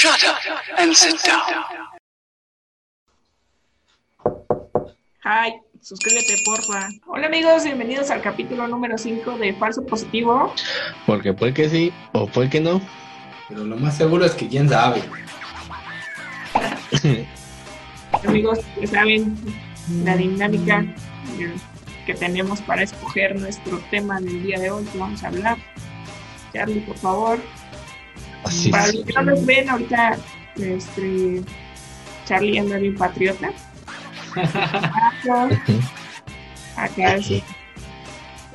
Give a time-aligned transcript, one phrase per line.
[0.00, 0.38] Shut up
[0.78, 1.44] and sit down.
[5.22, 6.88] Hi, suscríbete porfa.
[7.06, 10.54] Hola amigos, bienvenidos al capítulo número 5 de Falso Positivo.
[11.04, 12.80] Porque puede que sí o puede que no.
[13.50, 15.02] Pero lo más seguro es que quién sabe.
[18.26, 19.36] Amigos, ya saben
[20.02, 20.82] la dinámica
[22.06, 25.58] que tenemos para escoger nuestro tema del día de hoy que vamos a hablar.
[26.54, 27.38] Charlie, por favor.
[28.44, 30.16] Así Para los que no nos ven, ahorita
[30.56, 31.42] este,
[32.26, 33.50] Charlie anda bien patriota.
[36.76, 37.42] Acá sí.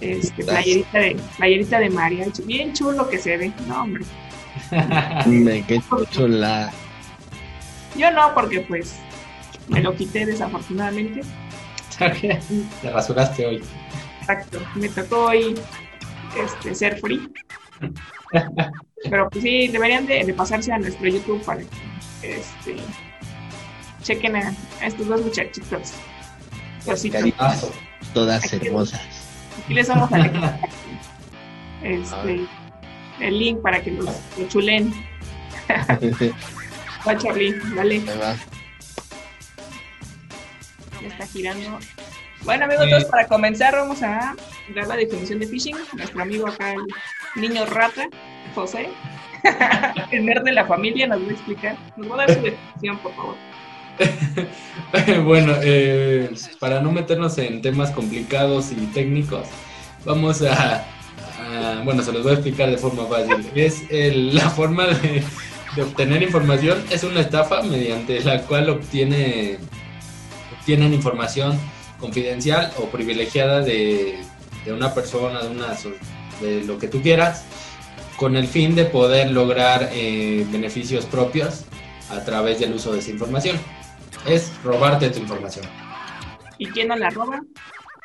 [0.02, 2.44] Este, playerita de, playerita de mariachi.
[2.44, 3.52] Bien chulo que se ve.
[3.68, 4.04] No, hombre.
[5.26, 6.72] Me quedé chula.
[7.98, 8.96] Yo no, porque pues
[9.68, 11.22] me lo quité desafortunadamente.
[11.98, 13.63] Te rasuraste hoy.
[14.20, 14.60] Exacto.
[14.76, 15.55] Me tocó hoy
[16.38, 17.32] este, ser free.
[19.10, 21.68] Pero pues sí, deberían de, de pasarse a nuestro YouTube para que
[22.38, 22.78] este,
[24.02, 25.94] chequen a, a estos dos muchachitos.
[28.14, 29.02] Todas hermosas.
[29.64, 30.60] Aquí les vamos a dejar
[31.84, 32.46] este,
[33.20, 34.94] el link para que los, lo chulen.
[37.08, 38.36] Va Charlie, dale, Ahí va.
[41.02, 41.80] ya está girando.
[42.44, 44.36] Bueno amigos, entonces para comenzar vamos a
[44.76, 45.76] dar la definición de phishing.
[45.94, 46.82] Nuestro amigo acá, el
[47.36, 48.08] niño rata,
[48.54, 48.90] José,
[50.12, 51.77] el de la familia, nos va a explicar.
[51.98, 53.36] Nos va a dar su definición, por favor.
[55.24, 59.48] bueno, eh, para no meternos en temas complicados y técnicos,
[60.04, 60.86] vamos a,
[61.84, 63.49] bueno, se los voy a explicar de forma fácil.
[63.55, 65.24] Es el- la forma de,
[65.81, 69.58] obtener información, es una estafa mediante la cual obtiene,
[70.59, 71.59] obtienen información
[72.00, 74.20] confidencial o privilegiada de,
[74.66, 75.75] de una persona, de, una,
[76.41, 77.44] de lo que tú quieras,
[78.18, 81.66] con el fin de poder lograr eh, beneficios propios
[82.09, 83.58] a través del uso de esa información.
[84.25, 85.66] Es robarte tu información.
[86.58, 87.42] ¿Y quién no la roba?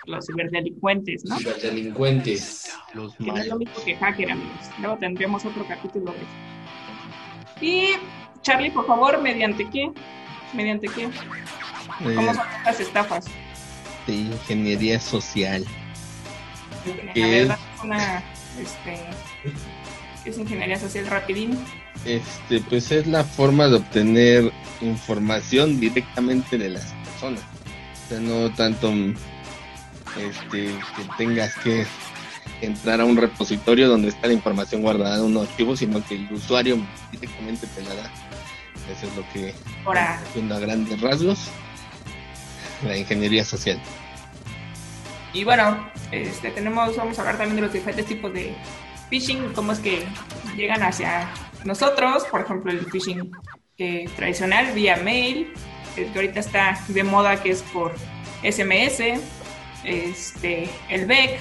[0.06, 1.37] Los ciberdelincuentes, ¿no?
[1.38, 2.72] Ciberdelincuentes.
[2.94, 4.66] Los Que no es lo mismo que hacker, amigos.
[4.81, 6.27] Luego tendremos otro capítulo de eso.
[7.60, 7.91] Y
[8.43, 9.91] Charlie, por favor, ¿mediante qué?
[10.54, 11.09] ¿Mediante qué?
[11.99, 13.27] ¿Cómo Eh, son estas estafas?
[14.06, 15.65] de ingeniería social.
[17.15, 18.22] A Una,
[18.60, 19.00] este,
[20.22, 21.58] ¿qué es ingeniería social rapidín?
[22.04, 27.42] Este, pues es la forma de obtener información directamente de las personas.
[28.04, 31.86] O sea, no tanto este, que tengas que
[32.60, 36.32] entrar a un repositorio donde está la información guardada en un archivo, sino que el
[36.32, 36.78] usuario
[37.12, 38.10] directamente te la da.
[38.91, 39.54] Eso es lo que
[39.84, 41.38] Ahora, haciendo a grandes rasgos
[42.84, 43.80] la ingeniería social.
[45.32, 48.54] Y bueno, este, tenemos, vamos a hablar también de los diferentes tipos de
[49.08, 50.04] phishing, cómo es que
[50.56, 51.28] llegan hacia
[51.64, 53.30] nosotros, por ejemplo, el phishing
[54.16, 55.52] tradicional vía mail,
[55.94, 57.94] que ahorita está de moda que es por
[58.42, 59.20] SMS,
[59.84, 61.38] este, el BEC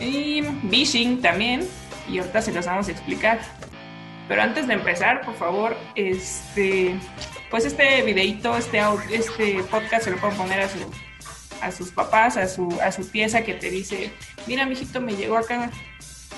[0.00, 1.66] y phishing también,
[2.08, 3.40] y ahorita se los vamos a explicar.
[4.28, 6.96] Pero antes de empezar, por favor, este,
[7.50, 8.80] pues este videito, este,
[9.10, 10.78] este podcast se lo pueden poner a su
[11.62, 14.12] a sus papás, a su, a su pieza que te dice,
[14.46, 15.70] mira, mijito, me llegó acá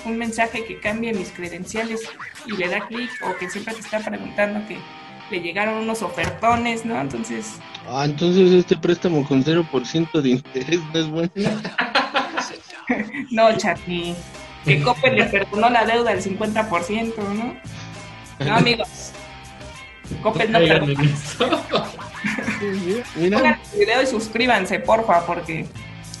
[0.05, 2.01] un mensaje que cambie mis credenciales
[2.45, 4.77] y le da clic o que siempre te está preguntando que
[5.29, 6.99] le llegaron unos ofertones, ¿no?
[6.99, 7.59] Entonces,
[7.91, 11.31] Ah, entonces este préstamo con 0% de interés no es bueno.
[13.31, 14.13] no, Chati,
[14.63, 17.55] que Coppel le perdonó la deuda del 50%, ¿no?
[18.45, 19.11] No, amigos.
[20.21, 21.03] Coppel no perdona.
[23.15, 25.65] Mira, Pongan el video y suscríbanse, porfa, porque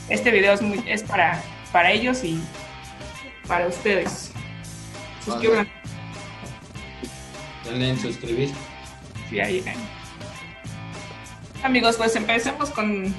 [0.09, 2.41] este video es, muy, es para, para ellos y
[3.47, 4.31] para ustedes.
[5.25, 5.71] Suscríbanse.
[7.65, 8.51] Denle en suscribir.
[9.29, 9.75] Sí, ahí, ahí.
[11.63, 13.13] Amigos, pues empecemos con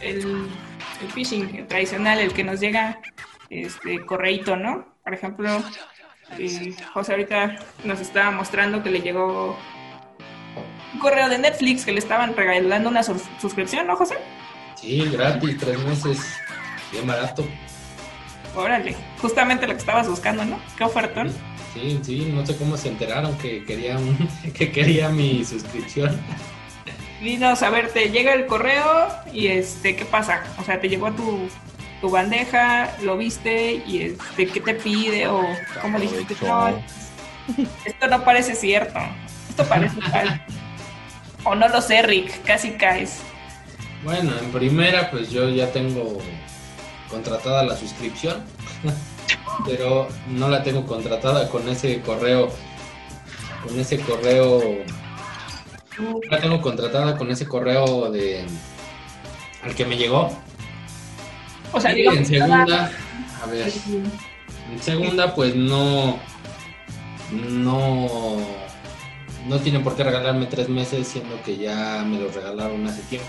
[0.00, 0.48] el,
[1.02, 2.98] el phishing tradicional, el que nos llega
[3.50, 4.86] este correíto, ¿no?
[5.04, 5.62] Por ejemplo,
[6.38, 9.56] eh, José ahorita nos estaba mostrando que le llegó
[10.94, 14.16] un correo de Netflix que le estaban regalando una sus- suscripción, ¿no, José?
[14.80, 16.18] Sí, gratis, tres meses.
[16.92, 17.46] Bien barato.
[18.56, 20.58] Órale, justamente lo que estabas buscando, ¿no?
[20.78, 21.32] Qué ofertón.
[21.72, 26.18] Sí, sí, no sé cómo se enteraron que quería, un- que quería mi suscripción.
[27.20, 30.42] Dinos, a ver, te llega el correo y este, ¿qué pasa?
[30.58, 31.48] O sea, te llegó a tu,
[32.00, 35.26] tu bandeja, lo viste y este, ¿qué te pide?
[35.28, 35.42] O
[35.80, 36.68] cómo dijiste, no,
[37.84, 38.98] esto no parece cierto,
[39.48, 40.34] esto parece falso.
[41.44, 43.20] O no lo sé, Rick, casi caes.
[44.02, 46.18] Bueno, en primera, pues yo ya tengo
[47.08, 48.42] contratada la suscripción,
[49.66, 52.50] pero no la tengo contratada con ese correo
[53.64, 54.60] con ese correo.
[56.30, 58.44] La tengo contratada con ese correo de
[59.62, 60.30] al que me llegó.
[61.72, 62.90] O sea, Y en segunda,
[63.42, 63.72] a ver,
[64.72, 66.18] en segunda pues no,
[67.32, 68.38] no,
[69.46, 73.28] no tienen por qué regalarme tres meses, siendo que ya me lo regalaron hace tiempo.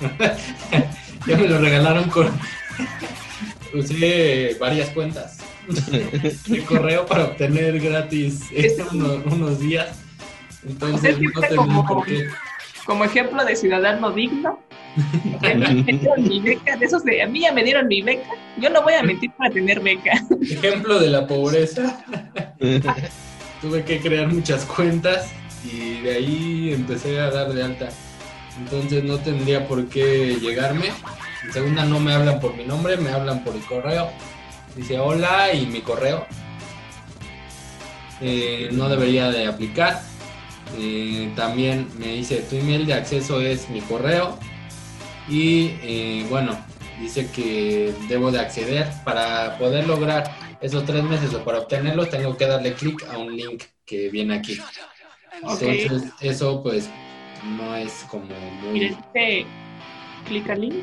[1.26, 2.28] ya me lo regalaron con,
[3.74, 5.38] usé varias cuentas
[6.46, 8.44] de correo para obtener gratis
[8.92, 9.88] unos, unos días.
[10.66, 12.28] Entonces no como- por qué.
[12.84, 14.58] como ejemplo de ciudadano digno.
[16.16, 18.94] mi beca, de esos de a mí ya me dieron mi beca, yo no voy
[18.94, 20.12] a mentir para tener beca.
[20.40, 22.02] Ejemplo de la pobreza.
[23.60, 25.30] Tuve que crear muchas cuentas
[25.72, 27.88] y de ahí empecé a dar de alta.
[28.58, 30.90] Entonces no tendría por qué llegarme.
[31.44, 34.10] En segunda no me hablan por mi nombre, me hablan por el correo.
[34.74, 36.26] Dice hola y mi correo.
[38.20, 40.02] Eh, no debería de aplicar.
[40.78, 44.38] Eh, también me dice tu email de acceso es mi correo.
[45.28, 46.58] Y eh, bueno,
[47.00, 52.36] dice que debo de acceder para poder lograr esos tres meses o para obtenerlos tengo
[52.36, 54.58] que darle clic a un link que viene aquí.
[55.36, 56.88] Entonces eso pues
[57.58, 58.24] no es como
[58.72, 58.96] Mire, muy...
[59.14, 59.46] dice
[60.26, 60.74] clic al link.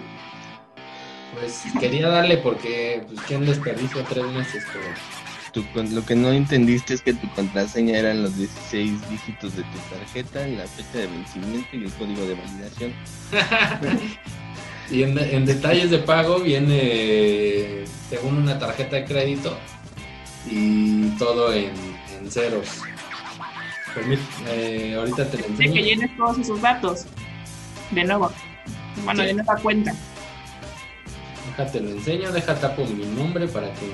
[1.33, 4.85] Pues quería darle porque pues quién desperdicio tres meses, pero
[5.51, 9.63] Tu con- lo que no entendiste es que tu contraseña eran los 16 dígitos de
[9.63, 12.93] tu tarjeta, la fecha de vencimiento y el código de validación.
[14.91, 19.57] Y en, en detalles de pago viene según una tarjeta de crédito
[20.45, 21.71] y todo en,
[22.19, 22.67] en ceros.
[23.95, 25.85] Permit- eh, ahorita te lo Dice que enseño.
[25.85, 27.05] llenes todos esos datos.
[27.91, 28.31] De nuevo.
[29.05, 29.27] Bueno, Sí.
[29.27, 29.93] de nueva cuenta.
[31.57, 33.91] Déjate lo enseño, deja tapo mi nombre para que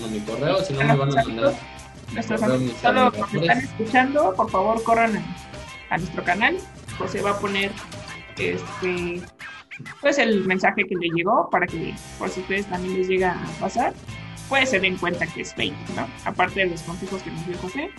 [0.00, 1.54] no mi correo, si no me van a mandar.
[2.12, 3.32] Nuestros amigos admiradores.
[3.42, 6.56] están escuchando, por favor corran a, a nuestro canal.
[6.98, 7.72] José va a poner
[8.38, 9.22] este
[10.00, 13.60] pues el mensaje que le llegó para que por si ustedes también les llega a
[13.60, 13.92] pasar,
[14.48, 16.06] pues se den cuenta que es fake, ¿no?
[16.24, 17.90] Aparte de los consejos que nos dio José.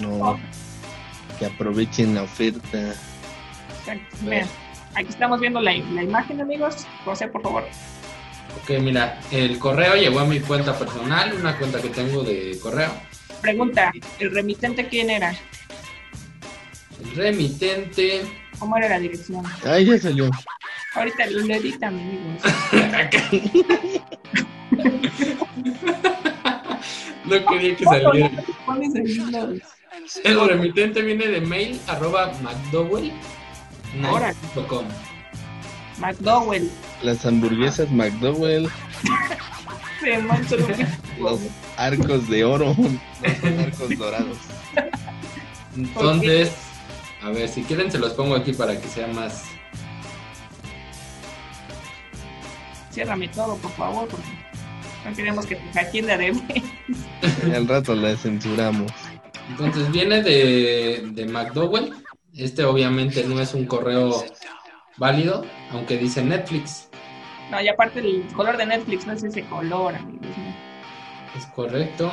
[0.00, 0.38] No,
[1.38, 2.94] que aprovechen la oferta.
[3.80, 4.16] Exacto.
[4.22, 4.48] Vean,
[4.94, 6.86] aquí estamos viendo la, la imagen, amigos.
[7.04, 7.64] José, por favor.
[8.62, 12.90] Ok, mira, el correo llegó a mi cuenta personal, una cuenta que tengo de correo.
[13.40, 15.34] Pregunta, ¿el remitente quién era?
[17.02, 18.22] El remitente.
[18.58, 19.44] ¿Cómo era la dirección?
[19.64, 20.30] Ay, ya salió.
[20.94, 22.42] Ahorita lo editan, amigos.
[27.24, 28.30] no quería que saliera.
[30.24, 33.12] El remitente viene de mail arroba mcdowell
[34.68, 34.84] com.
[35.98, 36.70] McDowell.
[37.02, 38.68] Las hamburguesas McDowell,
[40.00, 40.22] Se
[41.20, 41.40] los
[41.76, 42.74] arcos de oro,
[43.22, 44.38] los arcos dorados.
[45.76, 46.52] Entonces,
[47.22, 49.44] a ver, si quieren se los pongo aquí para que sea más.
[52.92, 54.28] Ciérrame todo, por favor, porque
[55.04, 57.48] no queremos que te hackeen de ADB.
[57.48, 58.90] Y al rato la censuramos.
[59.50, 61.92] Entonces viene de, de McDowell.
[62.34, 64.24] Este obviamente no es un correo
[64.96, 66.88] válido, aunque dice Netflix.
[67.50, 70.28] No, y aparte el color de Netflix no es ese color, amigos.
[71.36, 72.12] Es correcto.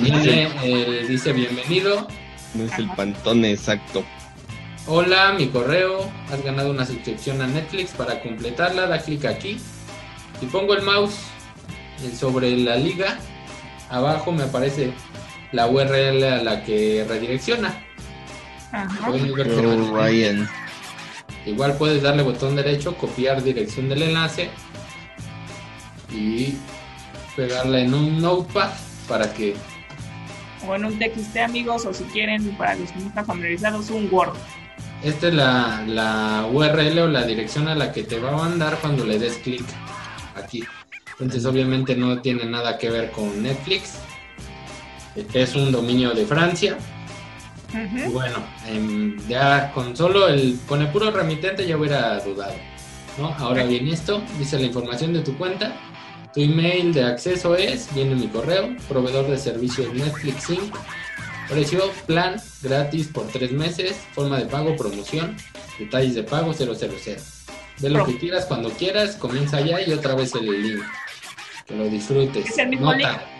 [0.00, 2.06] Viene, eh, dice bienvenido.
[2.54, 4.02] No es el pantone exacto.
[4.86, 6.10] Hola, mi correo.
[6.30, 7.90] Has ganado una suscripción a Netflix.
[7.90, 9.58] Para completarla, da clic aquí.
[10.40, 11.18] Y pongo el mouse
[12.18, 13.18] sobre la liga.
[13.90, 14.92] Abajo me aparece
[15.52, 17.82] la URL a la que redirecciona.
[18.72, 19.10] Ajá.
[19.10, 20.48] Ryan.
[21.46, 24.50] Igual puedes darle botón derecho, copiar dirección del enlace
[26.10, 26.56] y
[27.36, 28.70] pegarla en un notepad
[29.08, 29.54] para que
[30.66, 34.08] O en un TXT, amigos, o si quieren, para los que no están familiarizados, un
[34.10, 34.34] Word.
[35.04, 38.78] esta es la, la URL o la dirección a la que te va a mandar
[38.80, 39.64] cuando le des clic
[40.34, 40.64] aquí.
[41.12, 43.98] Entonces obviamente no tiene nada que ver con Netflix.
[45.32, 46.76] Es un dominio de Francia.
[47.72, 52.54] Y bueno, em, ya con solo el, con el puro remitente ya hubiera dudado,
[53.18, 53.34] ¿no?
[53.38, 55.76] Ahora bien esto, dice la información de tu cuenta,
[56.32, 60.74] tu email de acceso es, viene mi correo, proveedor de servicios Netflix Inc.,
[61.48, 65.36] precio, plan, gratis por tres meses, forma de pago, promoción,
[65.78, 66.72] detalles de pago 000.
[67.78, 70.82] Ve lo que quieras cuando quieras, comienza ya y otra vez el link.
[71.66, 72.48] Que lo disfrutes.
[72.48, 73.12] Es el mismo Nota.
[73.12, 73.35] link.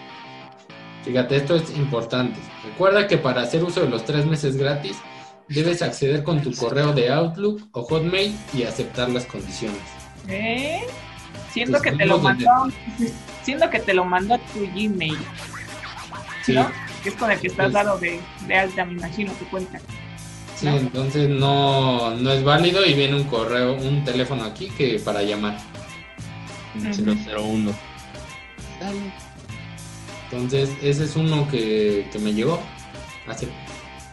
[1.06, 2.38] Fíjate, esto es importante.
[2.64, 4.96] Recuerda que para hacer uso de los tres meses gratis,
[5.48, 9.78] debes acceder con tu correo de Outlook o Hotmail y aceptar las condiciones.
[10.28, 10.80] ¿Eh?
[11.52, 12.50] Siento que te lo mandó.
[13.44, 15.16] Siento que te lo mandó a tu Gmail.
[16.44, 16.68] Sí, ¿No?
[17.02, 19.78] que es con el que estás Pues- dado de, de alta, me imagino, tu cuenta.
[20.56, 20.76] Sí, ¿no?
[20.76, 25.56] entonces no, no es válido y viene un correo, un teléfono aquí que para llamar.
[26.74, 27.14] Un Ujú.
[27.30, 27.72] 001.
[28.80, 29.12] Dale.
[30.30, 32.60] Entonces ese es uno que, que me llegó.
[33.26, 33.48] Hace,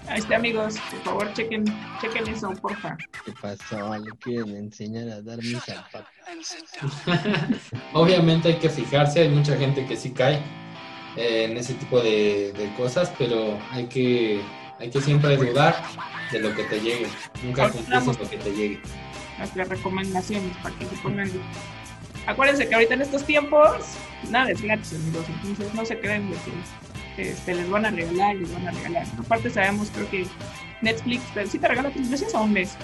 [0.08, 1.64] Ahí está, amigos, por favor, chequen,
[2.02, 2.98] chequen eso, porfa.
[3.26, 3.98] ¿Qué pasó?
[3.98, 6.08] Le quieren enseñar a dar mis zapatos.
[7.94, 10.42] Obviamente hay que fijarse, hay mucha gente que sí cae
[11.16, 14.42] eh, en ese tipo de, de cosas, pero hay que,
[14.80, 15.82] hay que siempre dudar
[16.32, 17.08] de lo que te llegue.
[17.42, 18.82] Nunca confíes en lo que te llegue.
[19.38, 21.32] Nuestras recomendaciones para que se pongan.
[22.26, 23.76] Acuérdense que ahorita en estos tiempos,
[24.30, 25.26] nada es gratis, amigos.
[25.44, 26.38] Entonces no se crean de
[27.16, 29.06] que este, les van a regalar, les van a regalar.
[29.20, 30.26] Aparte, sabemos, creo que
[30.82, 32.76] Netflix, pero sí te regala tres veces o un mes.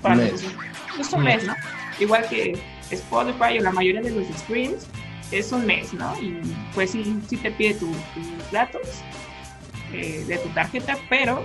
[0.00, 0.44] Para Un mes.
[1.00, 1.54] Es un mes, ¿no?
[1.98, 2.58] Igual que
[2.90, 4.86] Spotify o la mayoría de los streams,
[5.30, 6.14] es un mes, ¿no?
[6.20, 6.38] Y
[6.74, 8.82] pues sí, sí te pide tu- tus datos
[9.92, 11.42] eh, de tu tarjeta, pero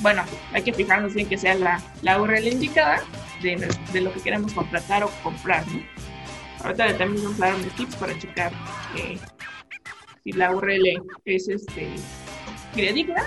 [0.00, 0.22] bueno,
[0.52, 3.02] hay que fijarnos bien que sea la, la URL indicada
[3.42, 5.82] de, de lo que queremos contratar o comprar, ¿no?
[6.64, 8.52] Ahorita también vamos a dar unos tips para checar
[8.96, 9.18] eh,
[10.24, 11.90] si la URL es este
[12.74, 13.24] fidedigna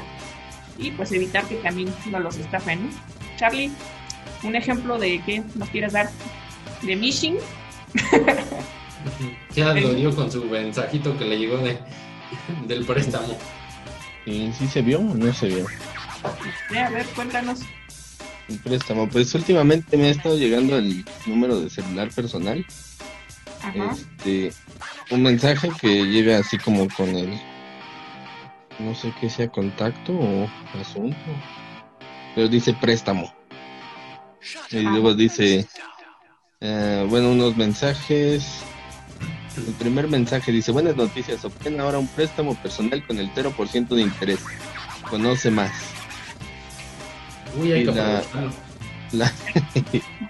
[0.78, 2.90] y pues evitar que también nos los estafen, ¿no?
[3.38, 3.72] Charlie,
[4.44, 6.10] un ejemplo de qué nos quieres dar
[6.82, 7.38] de phishing.
[9.56, 11.78] Ya lo dio con su mensajito que le llegó de,
[12.68, 13.38] del préstamo.
[14.26, 15.66] ¿Y sí se vio o no se vio?
[16.74, 17.62] Eh, a ver, cuéntanos.
[18.48, 19.08] El préstamo.
[19.08, 22.66] Pues últimamente me ha estado llegando el número de celular personal.
[23.62, 23.92] Ajá.
[23.92, 24.52] Este,
[25.12, 27.40] un mensaje que llega así como con el,
[28.80, 30.50] no sé qué sea contacto o
[30.80, 31.18] asunto,
[32.36, 33.34] pero dice préstamo.
[34.72, 35.68] Y luego dice,
[36.62, 38.62] eh, bueno, unos mensajes.
[39.58, 44.02] El primer mensaje dice, buenas noticias, obtén ahora un préstamo personal con el 0% de
[44.02, 44.40] interés.
[45.10, 45.99] Conoce más.
[47.54, 48.24] Uy, hay Y que la-.
[49.12, 49.32] La,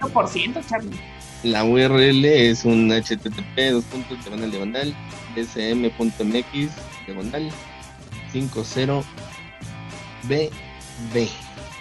[0.00, 0.98] 5%, Charlie.
[1.42, 4.96] la URL es un http dos puntos diagonal diagonal
[5.36, 6.70] sm.mx
[7.06, 7.50] diagonal
[8.32, 9.02] 50
[10.22, 11.28] bb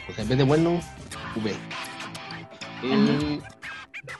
[0.09, 0.81] o sea en vez de bueno
[1.35, 1.53] v
[2.81, 3.41] y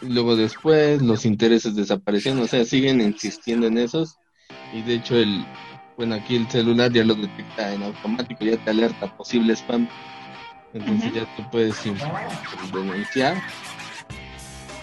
[0.02, 4.16] luego después los intereses desaparecieron o sea siguen insistiendo en esos
[4.74, 5.46] y de hecho el
[5.98, 9.88] bueno aquí el celular ya lo detecta en automático ya te alerta posible spam
[10.74, 11.76] entonces ya tú puedes
[12.74, 13.42] denunciar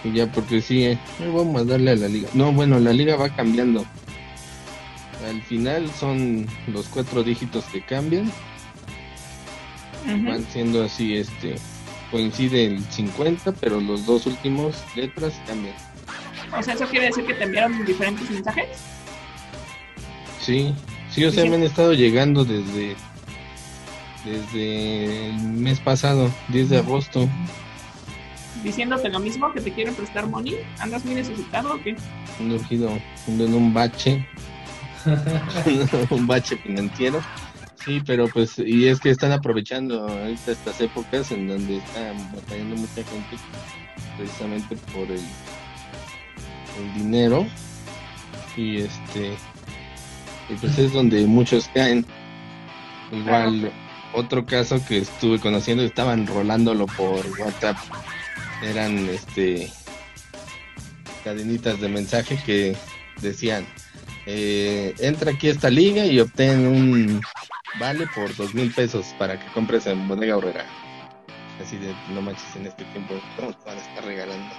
[0.03, 2.29] y ya porque sí, eh, vamos a darle a la liga.
[2.33, 3.85] No, bueno, la liga va cambiando.
[5.27, 8.31] Al final son los cuatro dígitos que cambian.
[10.05, 11.55] Van siendo así, este,
[12.11, 15.75] coincide el 50, pero los dos últimos letras cambian.
[16.57, 18.67] O sea, ¿eso quiere decir que te enviaron diferentes mensajes?
[20.39, 20.73] Sí,
[21.09, 22.95] sí, o sea, me han estado llegando desde
[24.27, 27.27] desde el mes pasado, 10 de agosto.
[28.63, 30.57] Diciéndote lo mismo, que te quieren prestar money.
[30.79, 31.95] ¿Andas muy necesitado o qué?
[32.39, 32.89] Un urgido,
[33.27, 34.27] en un bache,
[36.09, 37.21] un bache financiero.
[37.83, 42.75] Sí, pero pues, y es que están aprovechando ahorita estas épocas en donde está batallando
[42.75, 43.37] mucha gente
[44.17, 45.21] precisamente por el,
[46.79, 47.45] el dinero.
[48.57, 49.35] Y este,
[50.49, 52.05] y pues es donde muchos caen.
[53.11, 53.71] Igual,
[54.17, 57.77] otro caso que estuve conociendo, estaban rolándolo por WhatsApp.
[58.63, 59.71] Eran este
[61.23, 62.75] cadenitas de mensaje que
[63.21, 63.65] decían
[64.25, 67.21] eh, entra aquí a esta liga y obtén un
[67.79, 70.65] vale por dos mil pesos para que compres en bodega horrera
[71.61, 74.55] así de no manches en este tiempo ¿cómo te van a estar regalando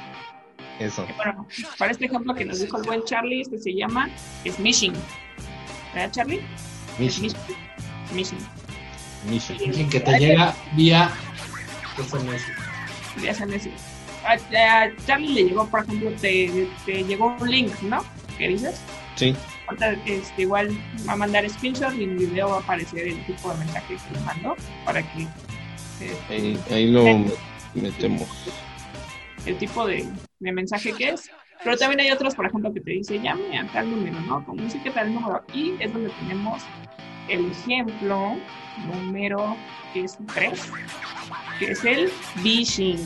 [0.78, 1.48] eso Bueno,
[1.78, 4.08] para este ejemplo que nos dijo el buen Charlie, este se llama
[4.46, 4.92] smishing.
[5.94, 6.40] ¿Verdad, Charlie?
[6.98, 7.30] Mishi,
[8.10, 8.67] Smishing.
[9.26, 11.10] Alguien que te llega vía
[11.96, 13.36] SMS.
[13.36, 13.70] Saben eso.
[14.24, 18.04] A, a Charlie le llegó, por ejemplo, te, te llegó un link, ¿no?
[18.36, 18.80] ¿Qué dices?
[19.16, 19.34] sí
[20.06, 20.70] este, igual
[21.06, 23.96] va a mandar screenshot y en el video va a aparecer el tipo de mensaje
[23.96, 25.26] que le mandó para que
[26.00, 27.04] este, ahí, ahí lo
[27.74, 28.28] metemos
[29.46, 30.06] el tipo de,
[30.40, 31.30] de mensaje que es.
[31.64, 34.44] Pero también hay otros, por ejemplo, que te dice llame a tal número, ¿no?
[34.44, 35.42] Con música tal número.
[35.52, 36.62] Y es donde tenemos
[37.28, 38.36] el ejemplo
[38.86, 39.56] número
[39.92, 40.60] que es 3,
[41.58, 42.08] que es el
[42.42, 42.98] phishing.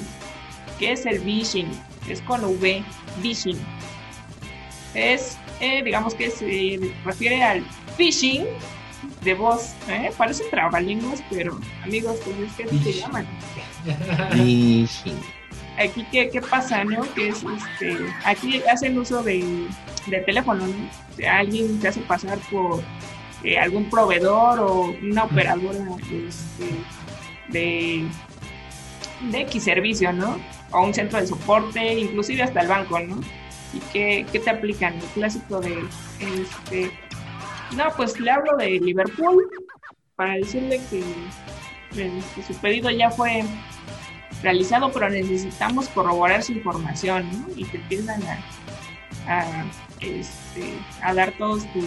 [0.79, 1.71] ¿Qué es el phishing?
[2.09, 2.83] Es con V,
[3.21, 3.59] phishing.
[4.95, 7.65] Es, eh, digamos que se refiere al
[7.97, 8.45] phishing
[9.23, 9.75] de voz.
[9.89, 10.11] ¿eh?
[10.17, 13.27] Parece trabalenguas, pero amigos, pues es que así se llaman
[14.35, 15.13] Mishi.
[15.79, 17.03] aquí qué, qué pasa, ¿no?
[17.15, 19.67] Que es este, aquí hacen uso de,
[20.07, 21.29] del teléfono, ¿no?
[21.29, 22.83] Alguien se hace pasar por
[23.45, 26.71] eh, algún proveedor o una operadora este,
[27.49, 28.05] de,
[29.31, 30.39] de X servicio, ¿no?
[30.71, 33.21] O un centro de soporte, inclusive hasta el banco, ¿no?
[33.75, 34.95] ¿Y qué, qué te aplican?
[34.95, 35.83] El clásico de,
[36.21, 36.91] este,
[37.77, 39.49] no, pues le hablo de Liverpool
[40.15, 41.03] para decirle que,
[41.95, 43.45] que su pedido ya fue
[44.43, 47.47] realizado, pero necesitamos corroborar su información, ¿no?
[47.57, 48.39] Y te empiezan a,
[49.27, 49.65] a,
[50.01, 51.85] este, a dar todos tus,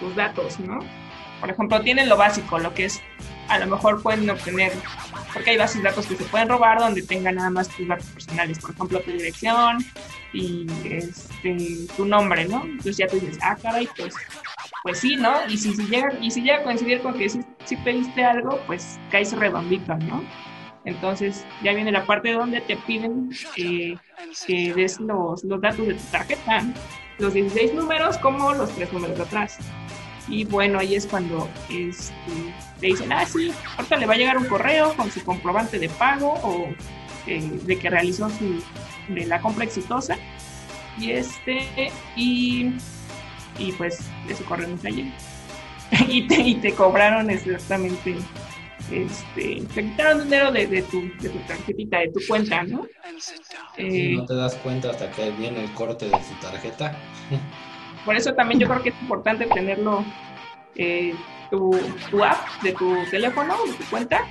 [0.00, 0.80] tus datos, ¿no?
[1.40, 3.00] Por ejemplo, tienen lo básico, lo que es,
[3.48, 4.72] a lo mejor pueden obtener,
[5.32, 8.06] porque hay bases de datos que se pueden robar donde tengan nada más tus datos
[8.06, 9.78] personales, por ejemplo, tu dirección
[10.32, 12.62] y este, tu nombre, ¿no?
[12.64, 14.14] Entonces ya tú dices, ah, caray, pues,
[14.82, 15.32] pues sí, ¿no?
[15.48, 18.98] Y si, si llega, y si llega a coincidir con que si, pediste algo, pues
[19.10, 20.22] caes redondito, ¿no?
[20.84, 23.98] Entonces ya viene la parte donde te piden que
[24.74, 26.64] des los, los, datos de tu tarjeta,
[27.20, 29.58] los 16 números como los tres números de atrás.
[30.28, 32.12] Y bueno, ahí es cuando este,
[32.80, 35.88] te dicen, ah, sí, ahorita le va a llegar un correo con su comprobante de
[35.88, 36.68] pago o
[37.26, 38.62] eh, de que realizó su,
[39.08, 40.16] de la compra exitosa.
[40.98, 42.74] Y este, y,
[43.58, 45.10] y pues de su correo no llega.
[46.08, 48.16] y, te, y te cobraron exactamente
[48.90, 52.86] este, te quitaron dinero de, de, tu, de tu tarjetita, de tu cuenta, ¿no?
[53.76, 56.96] Eh, no te das cuenta hasta que viene el corte de tu tarjeta.
[58.04, 60.04] Por eso también yo creo que es importante tenerlo,
[60.74, 61.14] eh,
[61.50, 61.78] tu,
[62.10, 64.24] tu, app de tu teléfono, de tu cuenta,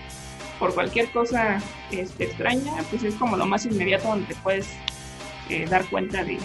[0.58, 1.62] por cualquier cosa
[1.92, 4.68] este, extraña, pues es como lo más inmediato donde te puedes
[5.50, 6.39] eh, dar cuenta de,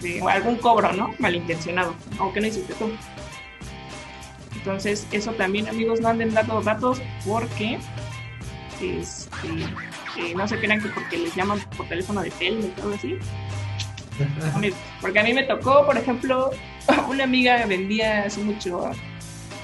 [0.00, 1.14] de algún cobro, ¿no?
[1.18, 2.90] Malintencionado, aunque no hiciste tú.
[4.60, 7.78] Entonces, eso también, amigos, no anden dando datos porque
[8.82, 9.48] este,
[10.18, 13.18] eh, no se crean que porque les llaman por teléfono de tel y todo así.
[15.00, 16.50] Porque a mí me tocó, por ejemplo,
[17.08, 18.90] una amiga vendía hace mucho,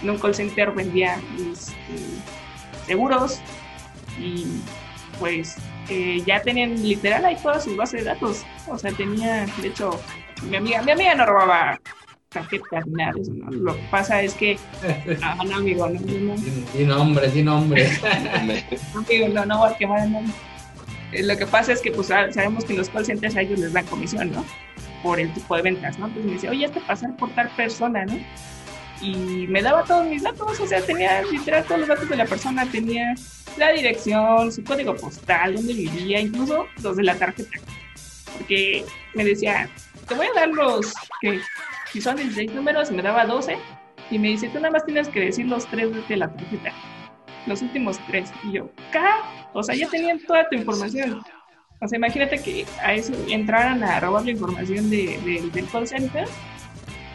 [0.02, 1.20] en un call center vendía
[1.52, 1.74] este,
[2.86, 3.38] seguros
[4.18, 4.46] y
[5.18, 5.56] pues
[5.90, 8.44] eh, ya tenían literal ahí todas sus bases de datos.
[8.66, 10.00] O sea, tenía, de hecho,
[10.48, 11.78] mi amiga, mi amiga no robaba
[12.30, 13.50] de eso, ¿no?
[13.50, 14.58] Lo que pasa es que,
[15.22, 16.36] ah, no, amigo, no, no.
[16.72, 17.88] Sin nombre, sin nombre.
[18.94, 20.34] amigo, no, no quemar el nombre.
[21.12, 23.72] Eh, Lo que pasa es que, pues, sabemos que los call centers a ellos les
[23.72, 24.44] dan comisión, ¿no?
[25.02, 26.06] Por el tipo de ventas, ¿no?
[26.06, 28.18] Entonces me dice, oye, te pasar por tal persona, ¿no?
[29.00, 32.24] Y me daba todos mis datos, o sea, tenía literal todos los datos de la
[32.24, 33.14] persona, tenía
[33.56, 37.58] la dirección, su código postal, dónde vivía, incluso los de la tarjeta.
[38.36, 38.84] Porque
[39.14, 39.68] me decía,
[40.08, 41.40] te voy a dar los que
[41.92, 43.57] si son 16 números, me daba 12
[44.11, 46.72] y me dice, tú nada más tienes que decir los tres de la tarjeta,
[47.46, 48.31] los últimos tres.
[48.44, 49.01] Y yo, ¿qué?
[49.53, 51.22] O sea, ya tenían toda tu información.
[51.81, 55.87] O sea, imagínate que a eso entraran a robar la información de, de, del call
[55.87, 56.27] center,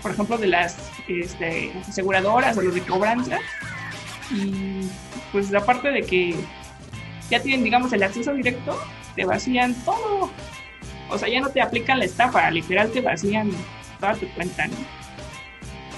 [0.02, 3.40] por ejemplo, de las este, aseguradoras o los de cobranza.
[4.32, 4.88] Y
[5.32, 6.36] pues aparte de que
[7.30, 8.78] ya tienen, digamos, el acceso directo,
[9.16, 10.30] te vacían todo.
[11.10, 13.52] O sea, ya no te aplican la estafa, literal te vacían
[14.02, 14.76] toda tu cuenta, ¿no?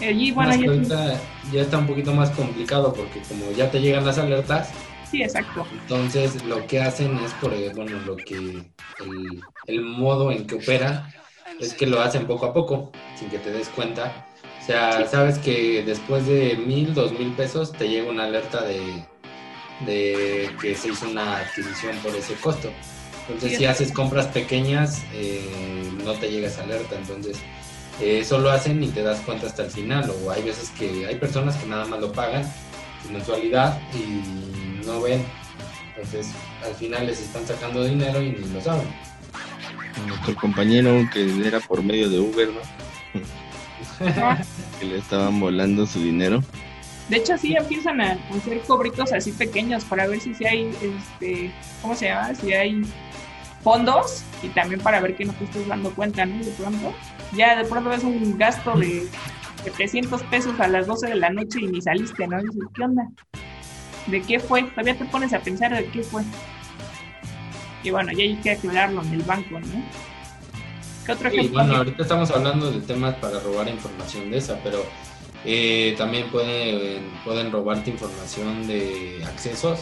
[0.02, 3.80] Allí, bueno, Más ya, cuenta, ya está un poquito más complicado porque como ya te
[3.80, 4.70] llegan las alertas,
[5.12, 5.66] sí, exacto.
[5.72, 11.14] entonces lo que hacen es por, bueno, lo que el, el modo en que operan
[11.60, 14.28] es que lo hacen poco a poco, sin que te des cuenta.
[14.62, 19.08] O sea, sabes que después de mil, dos mil pesos te llega una alerta de,
[19.80, 22.72] de que se hizo una adquisición por ese costo.
[23.28, 26.96] Entonces, Sí, si es- haces compras pequeñas, eh, no te llega esa alerta.
[26.98, 27.38] Entonces,
[28.02, 30.12] eh, eso lo hacen y te das cuenta hasta el final.
[30.24, 32.44] O hay veces que hay personas que nada más lo pagan
[33.02, 35.24] sin mensualidad y no ven.
[35.96, 36.28] Entonces,
[36.66, 38.88] al final les están sacando dinero y ni lo saben.
[40.08, 42.62] Nuestro compañero que era por medio de Uber, ¿no?
[44.80, 46.42] que le estaban volando su dinero.
[47.10, 51.52] De hecho, sí empiezan a hacer cobritos así pequeños para ver si, si hay, este,
[51.82, 52.34] ¿cómo se llama?
[52.34, 52.82] Si hay
[53.62, 56.44] fondos y también para ver que no te estés dando cuenta, ¿no?
[56.44, 56.94] De pronto.
[57.36, 59.08] Ya de pronto ves un gasto de,
[59.64, 62.40] de 300 pesos a las 12 de la noche y ni saliste, ¿no?
[62.40, 63.04] Y dices, ¿qué onda?
[64.08, 64.64] ¿De qué fue?
[64.64, 66.24] Todavía te pones a pensar de qué fue.
[67.84, 69.84] Y bueno, ya hay que aclararlo en el banco, ¿no?
[71.06, 71.60] ¿Qué otro Y ejemplo?
[71.60, 74.86] bueno, ahorita estamos hablando de temas para robar información de esa, pero
[75.44, 79.80] eh, también pueden, pueden robarte información de accesos,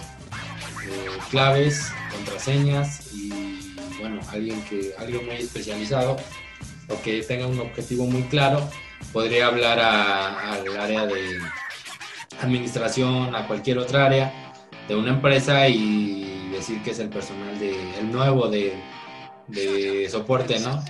[0.83, 6.17] eh, claves, contraseñas y bueno, alguien que algo muy especializado
[7.01, 8.69] que tenga un objetivo muy claro
[9.11, 11.39] podría hablar al área de
[12.41, 14.53] administración, a cualquier otra área
[14.87, 18.73] de una empresa y decir que es el personal de el nuevo de,
[20.09, 20.83] soporte, ¿no?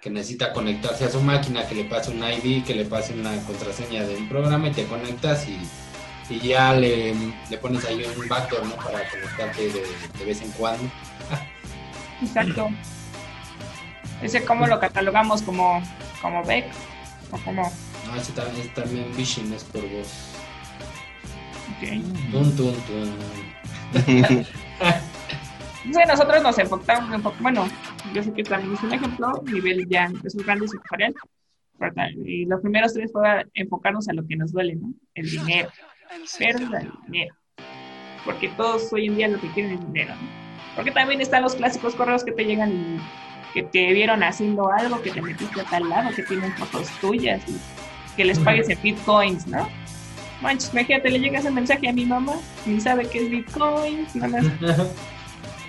[0.00, 3.34] que necesita conectarse a su máquina, que le pase un ID, que le pase una
[3.44, 5.58] contraseña de un programa y te conectas y,
[6.28, 7.14] y ya le,
[7.48, 8.76] le, pones ahí un backdoor, ¿no?
[8.76, 9.70] Para conectarte
[10.18, 10.90] de vez en cuando.
[12.20, 12.68] Exacto.
[14.22, 15.82] Ese cómo lo catalogamos como,
[16.22, 16.66] como Beck
[17.30, 17.70] o como...
[18.06, 20.34] No, ese también, es también es por voz.
[21.76, 21.88] Ok.
[22.30, 23.10] Tun, tun, tun.
[25.84, 27.68] Entonces nosotros nos enfocamos un poco, bueno,
[28.14, 31.14] yo sé que también es un ejemplo, nivel ya es un grande sectorial.
[32.24, 34.94] Y los primeros tres fue enfocarnos a lo que nos duele, ¿no?
[35.14, 35.68] El dinero,
[36.38, 37.34] pérdida de dinero,
[38.24, 40.28] porque todos hoy en día lo que quieren es dinero, ¿no?
[40.74, 43.00] Porque también están los clásicos correos que te llegan y
[43.54, 47.40] que te vieron haciendo algo, que te metiste a tal lado, que tienen fotos tuyas
[47.48, 47.56] y
[48.16, 49.68] que les pagues en bitcoins, ¿no?
[50.42, 52.34] Manches, imagínate, le llega ese mensaje a mi mamá,
[52.66, 54.44] ni sabe qué es bitcoin, nada más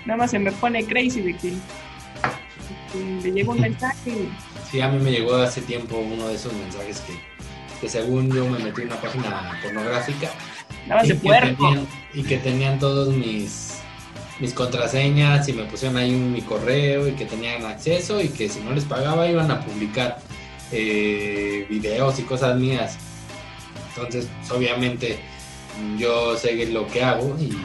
[0.04, 1.52] nada más se me pone crazy de que,
[2.92, 4.28] que le llegó un mensaje.
[4.70, 7.14] Sí, a mí me llegó hace tiempo uno de esos mensajes que,
[7.80, 10.30] que según yo me metí en una página pornográfica
[10.86, 13.75] Nada más y, de que tenían, y que tenían todos mis
[14.38, 18.60] mis contraseñas y me pusieron ahí mi correo y que tenían acceso y que si
[18.60, 20.18] no les pagaba iban a publicar
[20.72, 22.98] eh, videos y cosas mías.
[23.88, 25.18] Entonces, pues, obviamente,
[25.98, 27.56] yo sé lo que hago y,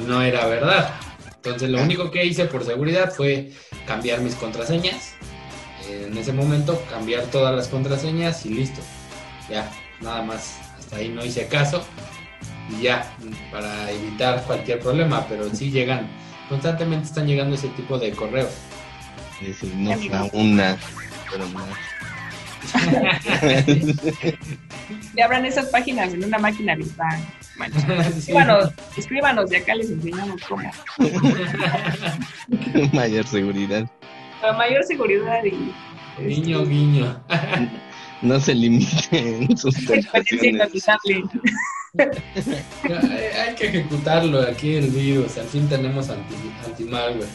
[0.00, 0.94] no era verdad.
[1.36, 3.52] Entonces lo único que hice por seguridad fue
[3.86, 5.14] cambiar mis contraseñas.
[5.88, 8.82] En ese momento cambiar todas las contraseñas y listo.
[9.48, 9.70] Ya,
[10.02, 10.58] nada más.
[10.78, 11.82] Hasta ahí no hice caso.
[12.68, 13.10] Y ya,
[13.50, 15.26] para evitar cualquier problema.
[15.28, 16.08] Pero sí llegan,
[16.48, 18.52] constantemente están llegando ese tipo de correos.
[19.40, 19.92] Es decir, no
[20.32, 20.76] una,
[21.30, 21.64] pero más.
[25.14, 27.18] Le abran esas páginas en una máquina virtual.
[27.58, 28.30] Sí.
[28.30, 30.70] Escríbanos, escríbanos, de acá les enseñamos cómo.
[32.92, 33.90] Mayor seguridad.
[34.40, 35.72] Para mayor seguridad y
[36.18, 37.20] este, Guiño, guiño.
[38.22, 41.30] No se limite en sus experiencia tentaciones.
[42.84, 45.38] hay, hay que ejecutarlo aquí el virus.
[45.38, 46.34] Al fin tenemos anti,
[46.66, 47.28] anti-malware.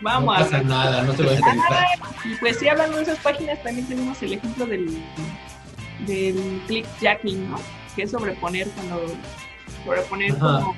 [0.00, 1.86] Vamos no a pasa nada, no te voy a intentar.
[2.24, 5.02] Y pues sí, hablando de esas páginas, también tenemos el ejemplo del,
[6.06, 7.56] del clickjacking, ¿no?
[7.94, 9.06] Que es sobreponer cuando
[9.84, 10.38] sobreponer Ajá.
[10.40, 10.76] como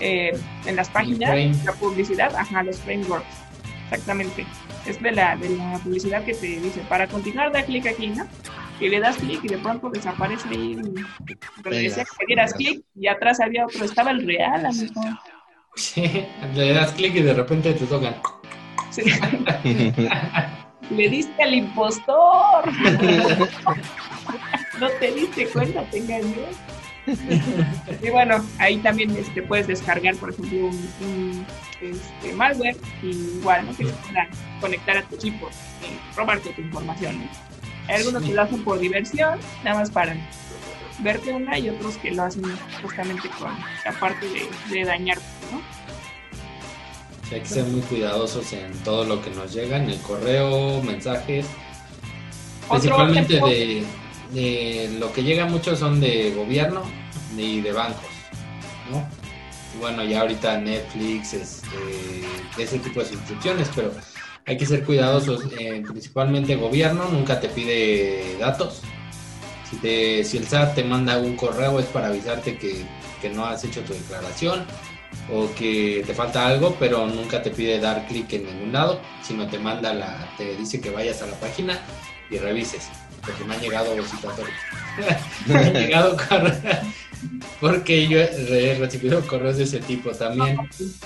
[0.00, 3.26] eh, en las páginas la publicidad, ajá, los frameworks,
[3.84, 4.46] exactamente.
[4.86, 8.26] Es de la, de la publicidad que te dice, para continuar da clic aquí, ¿no?
[8.80, 10.74] Y le das clic y de pronto desaparece ahí
[11.64, 15.02] decía que le dieras clic y atrás había otro, estaba el real, amigo.
[15.76, 18.16] Sí, le das clic y de repente te tocan.
[18.90, 19.02] Sí.
[20.90, 22.64] Le diste al impostor.
[24.80, 26.46] no te diste cuenta, te engañó.
[28.02, 31.46] Y bueno, ahí también este, puedes descargar, por ejemplo, un, un,
[31.80, 33.76] este, malware y igual, ¿no?
[33.76, 33.86] Que
[34.60, 35.48] conectar a tu equipo
[35.82, 37.20] y robarte tu información.
[37.20, 37.49] ¿no?
[37.90, 40.16] Hay algunos que lo hacen por diversión, nada más para
[41.00, 42.44] verte una, y otros que lo hacen
[42.82, 43.50] justamente con
[43.84, 45.60] la parte de, de dañarte, ¿no?
[47.28, 50.80] Sí, hay que ser muy cuidadosos en todo lo que nos llega, en el correo,
[50.82, 51.46] mensajes.
[52.68, 53.84] Principalmente de,
[54.32, 56.82] de lo que llega mucho son de gobierno
[57.36, 58.04] y de bancos,
[58.92, 59.04] ¿no?
[59.80, 61.68] Bueno, ya ahorita Netflix, este,
[62.56, 63.92] ese tipo de suscripciones, pero
[64.50, 65.44] hay que ser cuidadosos.
[65.60, 68.82] eh, principalmente gobierno nunca te pide datos.
[69.70, 72.84] Si, el SAT te manda un correo es para avisarte que,
[73.22, 74.64] que no has hecho tu declaración
[75.32, 79.46] o que te falta algo, pero nunca te pide dar clic en ningún lado, sino
[79.46, 81.80] te manda la, te dice que vayas a la página
[82.28, 82.88] y revises,
[83.24, 84.56] porque me han llegado citatorios.
[87.60, 90.56] porque yo he recibido correos de ese tipo también.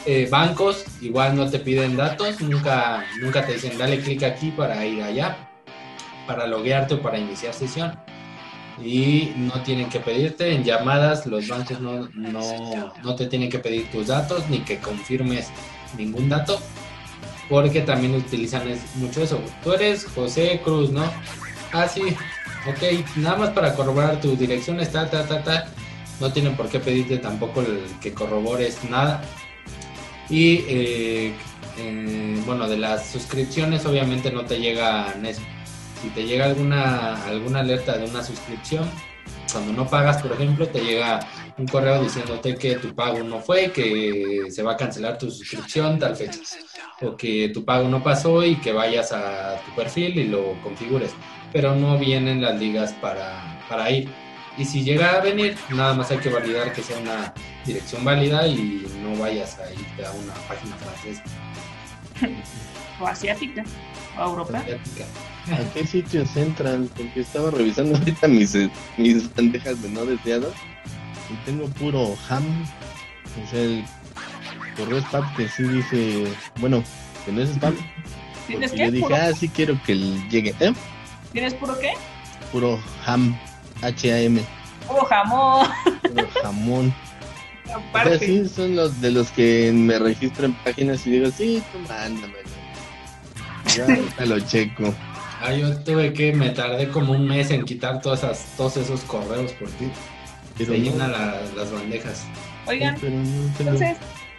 [0.07, 4.85] Eh, bancos igual no te piden datos, nunca, nunca te dicen dale clic aquí para
[4.87, 5.37] ir allá,
[6.27, 7.92] para loguearte o para iniciar sesión.
[8.83, 13.61] Y no tienen que pedirte en llamadas, los bancos no, no, no te tienen que
[13.61, 15.49] pedir tus datos ni que confirmes
[15.97, 16.61] ningún dato,
[17.49, 18.62] porque también utilizan
[18.97, 19.40] mucho eso.
[19.62, 21.05] Tú eres José Cruz, ¿no?
[21.73, 22.16] Ah, sí,
[22.66, 25.66] ok, nada más para corroborar tu dirección está, ta, ta, ta.
[26.20, 29.22] No tienen por qué pedirte tampoco el que corrobores nada.
[30.29, 31.35] Y eh,
[31.79, 35.42] eh, bueno, de las suscripciones obviamente no te llegan eso.
[36.03, 38.88] Si te llega alguna, alguna alerta de una suscripción,
[39.54, 41.20] cuando no pagas, por ejemplo, te llega
[41.56, 45.96] un correo diciéndote que tu pago no fue, que se va a cancelar tu suscripción
[46.00, 46.40] tal fecha,
[47.00, 51.12] o que tu pago no pasó y que vayas a tu perfil y lo configures,
[51.52, 54.08] pero no vienen las ligas para, para ir.
[54.58, 57.32] Y si llega a venir, nada más hay que validar que sea una
[57.64, 61.22] dirección válida y no vayas a irte a una página francesa.
[63.00, 63.64] o asiática
[64.18, 64.61] o europea.
[64.61, 65.05] Asiática.
[65.53, 66.88] ¿A qué sitios entran?
[66.96, 68.57] Porque estaba revisando ahorita mis,
[68.96, 70.55] mis bandejas de no deseados
[71.31, 72.44] y tengo puro ham.
[73.42, 73.85] O sea, el
[74.77, 76.24] correo spam que sí dice,
[76.61, 76.83] bueno,
[77.24, 77.77] que no es spam.
[78.46, 78.79] ¿Tienes qué?
[78.79, 79.96] yo dije, ¿Puro, ah, sí quiero que
[80.31, 80.55] llegue.
[80.61, 80.72] ¿Eh?
[81.33, 81.92] ¿Tienes puro qué?
[82.53, 83.37] Puro ham.
[83.83, 84.40] H-A-M.
[84.87, 85.68] Puro jamón.
[86.03, 86.94] Puro jamón.
[87.64, 88.18] O sea, Aparte.
[88.18, 92.38] sí, son los de los que me registro en páginas y digo, sí, tú mándamelo.
[94.18, 94.94] Ya lo checo.
[95.42, 99.00] Ah, yo tuve que, me tardé como un mes en quitar todas esas, todos esos
[99.02, 99.90] correos por ti.
[100.56, 102.24] Pero Se no, llenan la- las bandejas.
[102.66, 103.96] Oigan, pero no tengo- entonces,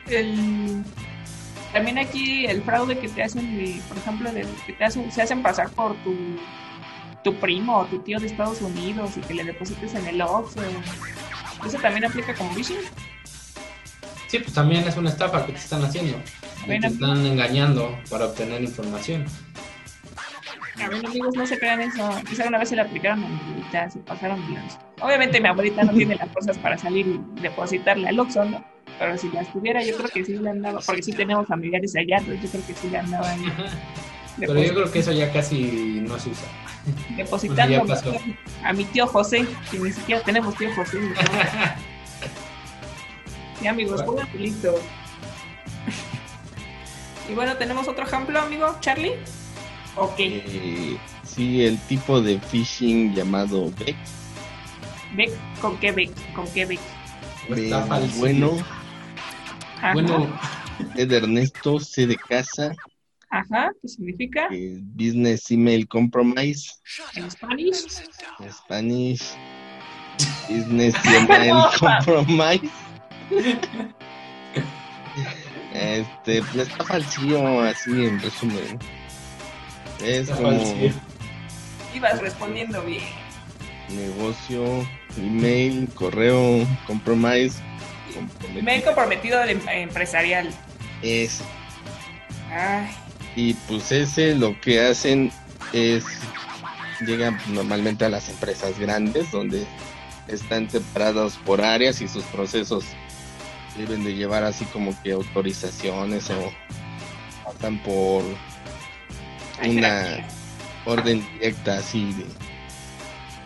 [0.07, 0.83] el,
[1.73, 5.21] también aquí el fraude que te hacen, de, por ejemplo, del que te hacen, se
[5.21, 6.15] hacen pasar por tu,
[7.23, 10.59] tu primo o tu tío de Estados Unidos y que le deposites en el Oxxo.
[11.67, 12.77] ¿Eso también aplica como phishing?
[14.27, 16.17] Sí, pues también es una estafa que te están haciendo.
[16.67, 19.25] Y te están engañando para obtener información.
[20.83, 22.09] A ver, amigos, no se crean eso.
[22.27, 24.59] Quizá una vez se le aplicaron a mi abuelita, se pasaron de.
[25.01, 28.63] Obviamente mi abuelita no tiene las cosas para salir y depositarle al Oxxo, ¿no?
[28.99, 32.17] Pero si las tuviera, yo creo que sí le andaba, porque sí tenemos familiares allá,
[32.17, 33.41] entonces yo creo que sí le andaba ahí
[34.39, 36.47] Pero yo creo que eso ya casi no se usa.
[37.17, 38.13] depositando ya pasó.
[38.63, 40.99] a mi tío José, que ni siquiera tenemos tío José.
[40.99, 41.09] ¿no?
[43.59, 44.11] Sí, amigos, Bueno.
[44.11, 44.75] pónganse listos.
[47.29, 49.13] Y bueno, tenemos otro ejemplo, amigo, Charlie.
[49.95, 50.15] Ok.
[50.19, 53.95] Eh, sí, el tipo de phishing llamado Beck.
[55.15, 56.11] Beck, ¿con qué Beck?
[56.33, 56.79] ¿Con qué Beck?
[57.49, 58.19] Está falso.
[58.19, 58.51] bueno,
[59.77, 59.93] Ajá.
[59.93, 60.39] Bueno,
[60.95, 62.73] E de Ernesto, C de casa,
[63.29, 64.47] Ajá, ¿qué significa?
[64.51, 66.71] eh, Business Email Compromise,
[67.15, 67.85] En Spanish.
[68.51, 69.21] Spanish,
[70.49, 72.69] Business Email Compromise.
[75.75, 78.79] Este, pues está falsillo, así en resumen.
[80.01, 80.51] Es está como.
[81.93, 83.03] Ibas respondiendo bien.
[83.89, 87.59] negocio, email, correo, compromise.
[88.67, 90.49] he comprometido al em- empresarial.
[91.01, 91.43] Eso.
[92.51, 92.87] Ay,
[93.35, 95.29] Y pues ese lo que hacen
[95.73, 96.05] es
[97.05, 99.67] llegan normalmente a las empresas grandes donde
[100.29, 102.85] están separados por áreas y sus procesos
[103.77, 106.51] deben de llevar así como que autorizaciones o
[107.43, 108.23] pasan por
[109.63, 110.25] una
[110.85, 112.13] orden directa así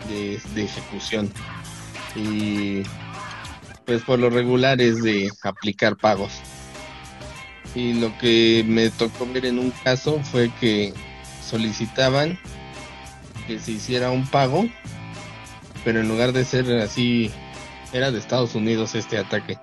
[0.08, 1.32] de, de, de ejecución.
[2.14, 2.82] Y
[3.84, 6.32] pues por lo regular es de aplicar pagos.
[7.74, 10.92] Y lo que me tocó ver en un caso fue que
[11.48, 12.38] solicitaban
[13.46, 14.64] que se hiciera un pago
[15.84, 17.30] pero en lugar de ser así
[17.92, 19.58] era de Estados Unidos este ataque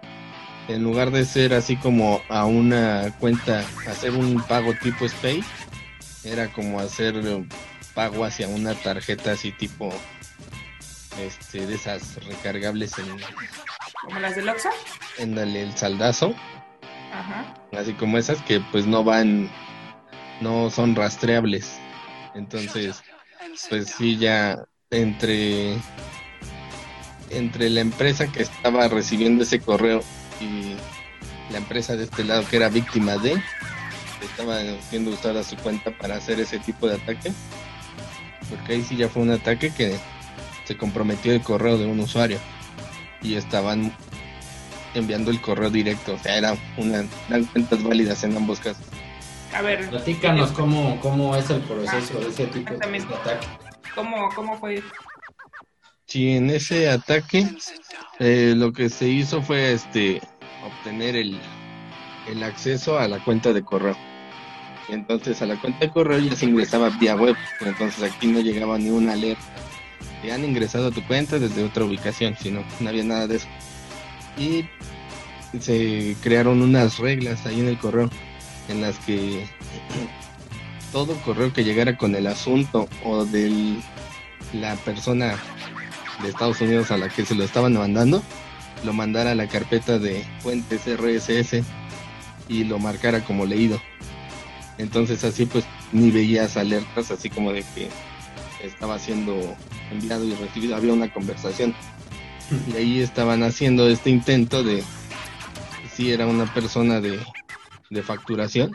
[0.68, 5.44] en lugar de ser así como a una cuenta hacer un pago tipo SPAY
[6.24, 7.16] era como hacer
[7.94, 9.90] pago hacia una tarjeta así tipo
[11.22, 13.06] este de esas recargables en,
[14.04, 14.70] Como las del Oxxo.
[15.18, 16.36] en dale el saldazo
[17.14, 17.56] Ajá.
[17.78, 19.50] así como esas que pues no van
[20.42, 21.80] no son rastreables
[22.36, 23.02] entonces
[23.70, 25.78] pues sí ya entre
[27.30, 30.02] entre la empresa que estaba recibiendo ese correo
[30.40, 30.76] y
[31.52, 33.42] la empresa de este lado que era víctima de
[34.22, 37.32] estaba siendo usada su cuenta para hacer ese tipo de ataque.
[38.50, 39.98] Porque ahí sí ya fue un ataque que
[40.66, 42.40] se comprometió el correo de un usuario.
[43.22, 43.94] Y estaban
[44.94, 46.14] enviando el correo directo.
[46.14, 48.86] O sea era una eran cuentas válidas en ambos casos.
[49.54, 53.48] A ver, Platícanos cómo, cómo es el proceso de ese tipo de ataque.
[53.96, 54.84] ¿cómo, cómo fue?
[56.08, 57.46] Sí, en ese ataque
[58.20, 60.22] eh, lo que se hizo fue este
[60.66, 61.38] obtener el,
[62.30, 63.98] el acceso a la cuenta de correo.
[64.88, 68.78] Entonces a la cuenta de correo ya se ingresaba vía web, entonces aquí no llegaba
[68.78, 69.44] ni una alerta.
[70.22, 73.48] Te han ingresado a tu cuenta desde otra ubicación, sino no había nada de eso.
[74.38, 74.64] Y
[75.60, 78.10] se crearon unas reglas ahí en el correo
[78.70, 79.46] en las que
[80.94, 83.82] todo correo que llegara con el asunto o de
[84.54, 85.38] la persona
[86.22, 88.24] de Estados Unidos a la que se lo estaban mandando,
[88.84, 91.64] lo mandara a la carpeta de fuentes RSS
[92.48, 93.82] y lo marcara como leído.
[94.78, 97.90] Entonces así pues ni veías alertas así como de que
[98.64, 99.56] estaba siendo
[99.92, 101.74] enviado y recibido, había una conversación.
[102.72, 104.84] Y ahí estaban haciendo este intento de
[105.94, 107.20] si era una persona de,
[107.90, 108.72] de facturación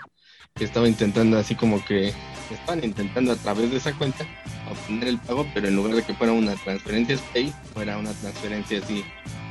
[0.54, 2.12] que estaba intentando así como que
[2.50, 4.26] estaban intentando a través de esa cuenta
[4.72, 8.78] obtener el pago, pero en lugar de que fuera una transferencia SPAY, fuera una transferencia
[8.78, 9.04] así,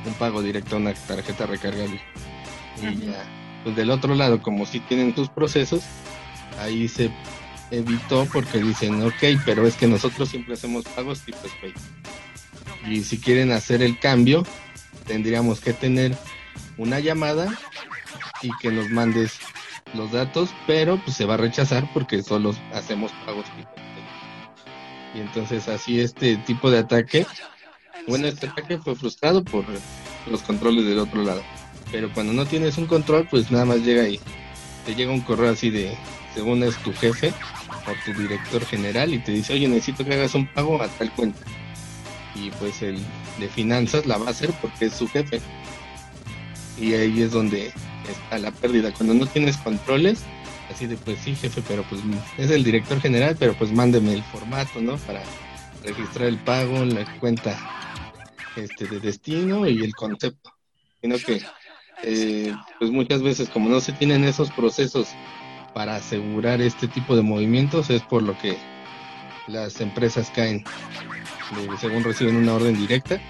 [0.06, 2.00] un pago directo a una tarjeta recargable.
[2.80, 3.24] Y ya,
[3.64, 5.82] pues del otro lado, como si tienen sus procesos,
[6.60, 7.10] ahí se
[7.70, 11.74] evitó porque dicen, ok, pero es que nosotros siempre hacemos pagos tipo SPAY.
[12.86, 14.44] Y si quieren hacer el cambio,
[15.06, 16.16] tendríamos que tener
[16.76, 17.52] una llamada
[18.42, 19.38] y que nos mandes
[19.94, 23.70] los datos, pero pues se va a rechazar porque solo hacemos pagos tipo.
[25.14, 27.26] Y entonces así este tipo de ataque,
[28.06, 29.64] bueno, este ataque fue frustrado por
[30.30, 31.42] los controles del otro lado.
[31.90, 34.18] Pero cuando no tienes un control, pues nada más llega ahí.
[34.86, 35.96] Te llega un correo así de,
[36.34, 37.32] según es tu jefe
[37.86, 41.12] o tu director general y te dice, oye, necesito que hagas un pago a tal
[41.12, 41.40] cuenta.
[42.34, 42.98] Y pues el
[43.38, 45.40] de finanzas la va a hacer porque es su jefe.
[46.80, 47.72] Y ahí es donde
[48.08, 48.92] está la pérdida.
[48.92, 50.22] Cuando no tienes controles,
[50.72, 52.00] así de, pues sí, jefe, pero pues
[52.38, 54.96] es el director general, pero pues mándeme el formato, ¿no?
[54.98, 55.22] Para
[55.84, 57.56] registrar el pago, la cuenta
[58.56, 60.52] este, de destino y el concepto.
[61.00, 61.42] Sino que,
[62.02, 65.08] eh, pues muchas veces como no se tienen esos procesos
[65.74, 68.56] para asegurar este tipo de movimientos, es por lo que
[69.48, 73.20] las empresas caen, eh, según reciben una orden directa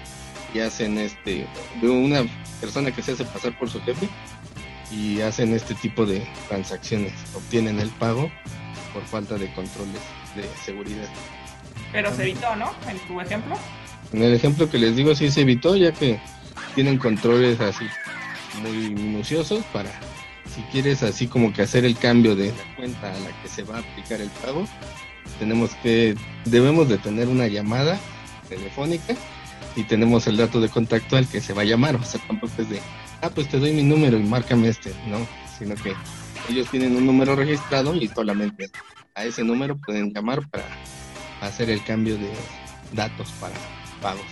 [0.53, 1.47] y hacen este,
[1.81, 2.23] de una
[2.61, 4.07] persona que se hace pasar por su jefe
[4.95, 8.31] y hacen este tipo de transacciones, obtienen el pago
[8.93, 10.01] por falta de controles
[10.35, 11.07] de seguridad.
[11.91, 12.71] Pero se evitó, ¿no?
[12.87, 13.55] En tu ejemplo.
[14.11, 16.19] En el ejemplo que les digo sí se evitó ya que
[16.75, 17.85] tienen controles así
[18.61, 19.89] muy minuciosos para
[20.53, 23.63] si quieres así como que hacer el cambio de la cuenta a la que se
[23.63, 24.67] va a aplicar el pago,
[25.39, 27.97] tenemos que debemos de tener una llamada
[28.49, 29.15] telefónica
[29.75, 32.53] y tenemos el dato de contacto al que se va a llamar, o sea, tampoco
[32.61, 32.79] es de,
[33.23, 35.25] ah, pues te doy mi número y márcame este, no,
[35.57, 35.93] sino que
[36.49, 38.69] ellos tienen un número registrado y solamente
[39.15, 40.65] a ese número pueden llamar para
[41.41, 42.29] hacer el cambio de
[42.93, 43.55] datos para
[44.01, 44.25] pagos.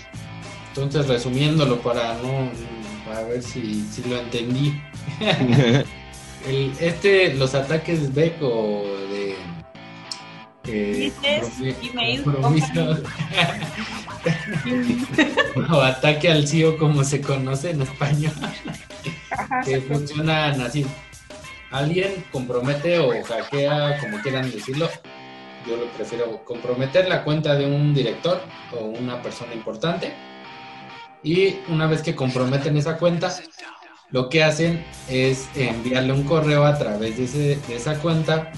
[0.70, 2.52] Entonces, resumiéndolo para no
[3.06, 4.74] para ver si, si lo entendí.
[6.48, 9.21] El, este, los ataques Beco de
[10.66, 11.12] eh,
[11.82, 12.24] email,
[15.72, 18.34] o ataque al CEO como se conoce en español,
[19.66, 20.86] que funcionan así.
[21.72, 24.88] Alguien compromete o hackea, como quieran decirlo,
[25.68, 28.42] yo lo prefiero comprometer la cuenta de un director
[28.74, 30.14] o una persona importante.
[31.24, 33.32] Y una vez que comprometen esa cuenta,
[34.10, 38.52] lo que hacen es enviarle un correo a través de, esa cuenta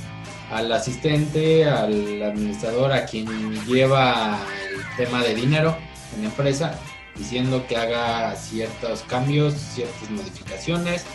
[0.54, 3.28] al asistente, al administrador, a quien
[3.66, 4.40] lleva
[4.70, 5.76] el tema de dinero
[6.16, 6.80] en la empresa,
[7.16, 11.06] diciendo que haga ciertos cambios, ciertas modificaciones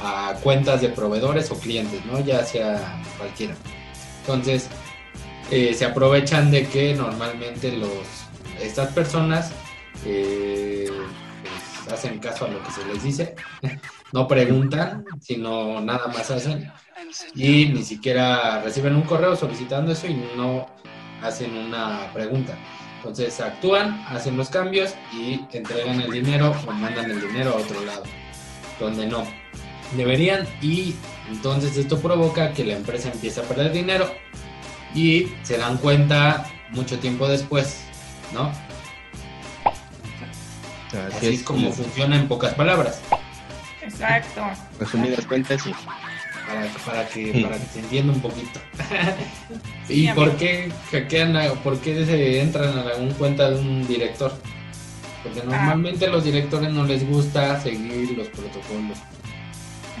[0.00, 2.20] a cuentas de proveedores o clientes, ¿no?
[2.20, 3.54] Ya sea cualquiera.
[4.20, 4.68] Entonces,
[5.50, 7.90] eh, se aprovechan de que normalmente los,
[8.60, 9.52] estas personas
[10.04, 10.90] eh,
[11.42, 13.34] pues, hacen caso a lo que se les dice,
[14.12, 16.70] no preguntan, sino nada más hacen
[17.34, 20.66] y ni siquiera reciben un correo solicitando eso y no
[21.22, 22.56] hacen una pregunta.
[22.96, 27.84] Entonces actúan, hacen los cambios y entregan el dinero o mandan el dinero a otro
[27.84, 28.04] lado,
[28.78, 29.26] donde no
[29.96, 30.94] deberían y
[31.28, 34.10] entonces esto provoca que la empresa empiece a perder dinero
[34.94, 37.84] y se dan cuenta mucho tiempo después,
[38.32, 38.52] ¿no?
[41.16, 43.00] Así, es como funciona en pocas palabras.
[43.82, 44.42] Exacto.
[44.78, 45.72] Resumidas cuentas, sí.
[46.46, 48.60] Para, para, que, para que se entienda un poquito.
[49.88, 54.32] ¿Y por qué hackean, por qué se entran a una cuenta de un director?
[55.22, 55.44] Porque ah.
[55.46, 58.98] normalmente a los directores no les gusta seguir los protocolos.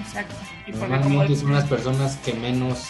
[0.00, 0.34] Exacto.
[0.78, 2.88] normalmente son las personas que menos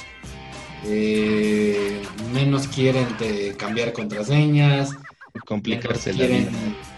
[0.85, 2.03] eh,
[2.33, 3.07] menos quieren
[3.57, 4.91] cambiar contraseñas,
[5.47, 6.49] complicarse quieren,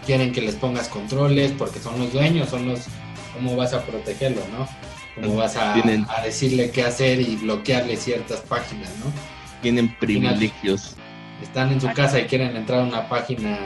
[0.05, 2.87] quieren que les pongas controles porque son los dueños, son los
[3.35, 4.67] cómo vas a protegerlo, ¿no?
[5.15, 9.11] Cómo vas a, a decirle qué hacer y bloquearle ciertas páginas, ¿no?
[9.61, 10.95] Tienen privilegios.
[11.41, 13.59] Están en su casa y quieren entrar a una página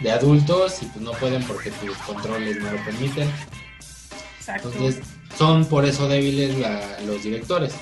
[0.00, 3.30] de adultos y pues no pueden porque tus controles no lo permiten.
[4.46, 5.00] Entonces
[5.36, 6.56] son por eso débiles
[7.06, 7.74] los directores.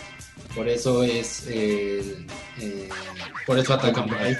[0.55, 2.27] Por eso es, eh,
[2.61, 2.89] eh,
[3.47, 4.37] por eso atacan por ahí.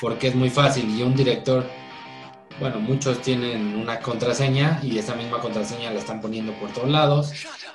[0.00, 1.66] Porque es muy fácil y un director,
[2.60, 7.32] bueno, muchos tienen una contraseña y esa misma contraseña la están poniendo por todos lados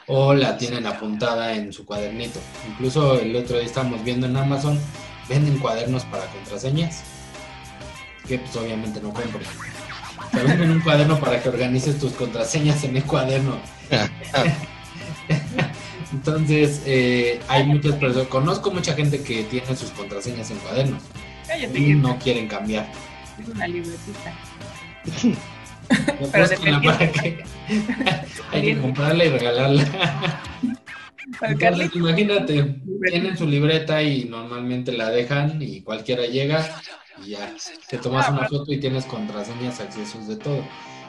[0.07, 2.39] o la tienen apuntada en su cuadernito.
[2.69, 4.79] Incluso el otro día estábamos viendo en Amazon,
[5.29, 7.03] venden cuadernos para contraseñas,
[8.27, 9.45] que pues obviamente no compren.
[10.31, 13.57] Te venden un cuaderno para que organices tus contraseñas en el cuaderno.
[16.11, 21.01] Entonces, eh, hay muchas personas, conozco mucha gente que tiene sus contraseñas en cuadernos
[21.73, 22.91] y no quieren cambiar.
[23.39, 24.34] Es una libretita.
[26.32, 27.45] Pero que
[28.51, 30.41] hay que comprarla y regalarla.
[31.41, 32.76] Entonces, imagínate,
[33.10, 36.82] tienen su libreta y normalmente la dejan y cualquiera llega
[37.24, 37.54] y ya
[37.89, 40.64] te tomas una foto y tienes contraseñas, accesos de todo.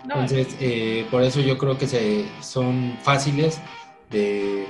[0.04, 3.58] Entonces, eh, por eso yo creo que se, son fáciles
[4.10, 4.66] de,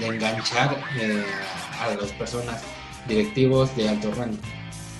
[0.00, 1.24] enganchar eh,
[1.80, 2.62] a las personas
[3.08, 4.36] directivos de alto rango.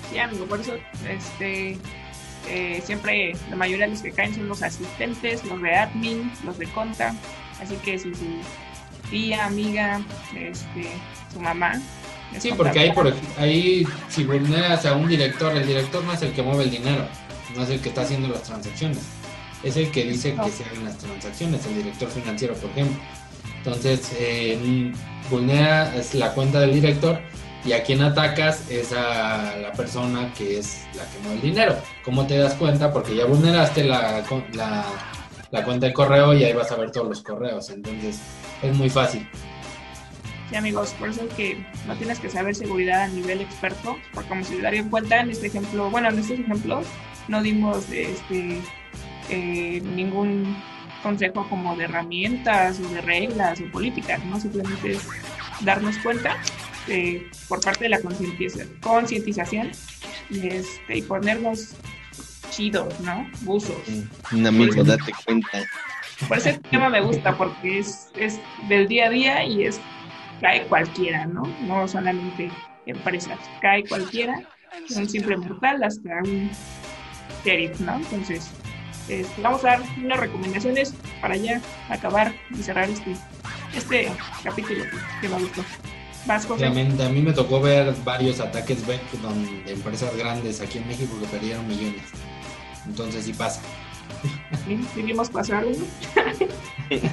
[0.09, 0.73] Sí, amigo, por eso
[1.07, 1.77] este,
[2.49, 6.57] eh, siempre la mayoría de los que caen son los asistentes, los de admin, los
[6.57, 7.13] de conta.
[7.61, 8.25] Así que si su
[9.09, 10.01] tía, amiga,
[10.35, 10.89] este,
[11.33, 11.73] su mamá.
[12.39, 16.33] Sí, porque ahí, por, ahí si vulneras a un director, el director no es el
[16.33, 17.07] que mueve el dinero,
[17.55, 18.99] no es el que está haciendo las transacciones,
[19.63, 22.97] es el que dice que se hagan las transacciones, el director financiero, por ejemplo.
[23.59, 24.91] Entonces, eh,
[25.29, 27.19] vulnera la cuenta del director
[27.67, 31.75] y a quien atacas es a la persona que es la que mueve el dinero.
[32.05, 32.93] ¿Cómo te das cuenta?
[32.93, 34.23] Porque ya vulneraste la,
[35.51, 37.69] la, cuenta de correo y ahí vas a ver todos los correos.
[37.69, 38.21] Entonces
[38.61, 39.27] es muy fácil.
[40.49, 44.29] Sí, amigos, por eso es que no tienes que saber seguridad a nivel experto, porque
[44.29, 46.87] como se darían cuenta en este ejemplo, bueno, en estos ejemplos
[47.27, 48.61] no dimos este,
[49.29, 50.55] eh, ningún
[51.03, 54.39] consejo como de herramientas o de reglas o políticas, ¿no?
[54.39, 55.05] Simplemente es
[55.65, 56.37] darnos cuenta
[56.87, 59.71] este, por parte de la concientización
[60.31, 61.75] este, y ponernos
[62.49, 63.29] chidos, ¿no?
[63.41, 63.75] Buzos.
[64.31, 65.65] Un amigo, date cuenta.
[66.27, 69.79] Por ese tema me gusta, porque es, es del día a día y es
[70.41, 71.43] cae cualquiera, ¿no?
[71.61, 72.49] No solamente
[72.85, 74.41] empresas, cae cualquiera,
[74.95, 76.49] un simple mortal hasta un
[77.43, 77.97] sheriff, ¿no?
[77.97, 78.49] Entonces,
[79.09, 83.15] este, vamos a dar unas recomendaciones para ya acabar y cerrar este,
[83.75, 84.11] este
[84.43, 84.85] capítulo
[85.21, 85.63] que me gustó.
[86.49, 88.99] Obviamente, a mí me tocó ver varios ataques de
[89.67, 92.03] empresas grandes aquí en México que perdieron millones.
[92.85, 93.61] Entonces sí pasa.
[94.65, 95.85] Sí, vimos pasar uno.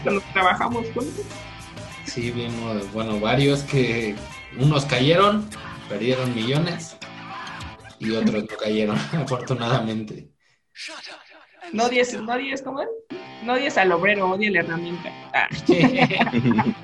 [0.03, 1.25] Cuando trabajamos juntos.
[2.07, 4.15] Sí, vimos, bueno, varios que
[4.59, 5.49] unos cayeron,
[5.89, 6.97] perdieron millones
[7.99, 10.29] y otros no cayeron, afortunadamente.
[11.73, 12.89] No odies, no odies, ¿cómo es?
[13.45, 15.11] No al obrero, odia la herramienta.
[15.33, 15.49] Ah.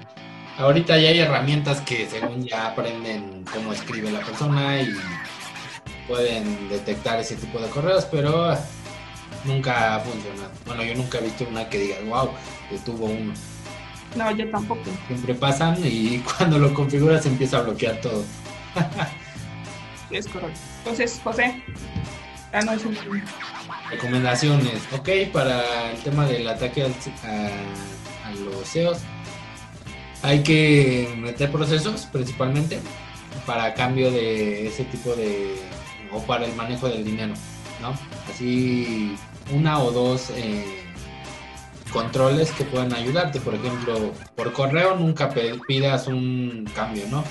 [0.60, 4.94] Ahorita ya hay herramientas que según ya aprenden cómo escribe la persona y
[6.06, 8.54] pueden detectar ese tipo de correos, pero
[9.46, 10.50] nunca ha funcionado.
[10.66, 12.28] Bueno, yo nunca he visto una que diga, wow,
[12.84, 13.32] tuvo uno.
[14.14, 14.82] No, yo tampoco.
[15.06, 18.22] Siempre pasan y cuando lo configuras empieza a bloquear todo.
[20.10, 20.60] es correcto.
[20.80, 21.64] Entonces, José,
[22.52, 22.98] danos un...
[23.90, 24.82] Recomendaciones.
[24.92, 28.98] Ok, para el tema del ataque a, a los SEOs
[30.22, 32.80] hay que meter procesos principalmente
[33.46, 35.56] para cambio de ese tipo de
[36.12, 37.34] o para el manejo del dinero,
[37.80, 37.94] ¿no?
[38.28, 39.16] Así
[39.52, 40.84] una o dos eh,
[41.92, 45.32] controles que puedan ayudarte, por ejemplo, por correo nunca
[45.66, 47.24] pidas un cambio, ¿no?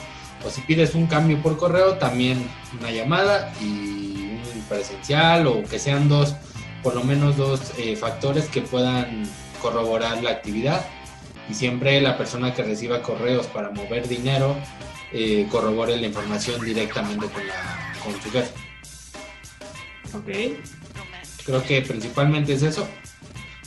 [0.45, 5.79] O si pides un cambio por correo, también una llamada y un presencial o que
[5.79, 6.35] sean dos,
[6.81, 9.23] por lo menos dos eh, factores que puedan
[9.61, 10.85] corroborar la actividad
[11.49, 14.55] y siempre la persona que reciba correos para mover dinero
[15.11, 18.53] eh, corrobore la información directamente con, la, con su jefe.
[20.13, 20.59] Ok.
[21.45, 22.87] Creo que principalmente es eso.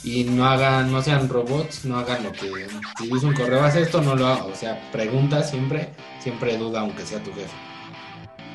[0.05, 2.69] Y no hagan, no sean robots, no hagan lo que.
[2.99, 4.45] Si dice un correo, haz esto, no lo haga.
[4.45, 7.55] O sea, pregunta siempre, siempre duda, aunque sea tu jefe.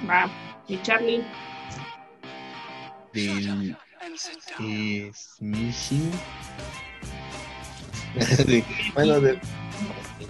[0.09, 0.29] Va.
[0.67, 1.23] ¿Y Charlie?
[3.13, 3.77] Del.
[8.93, 9.39] Bueno, de,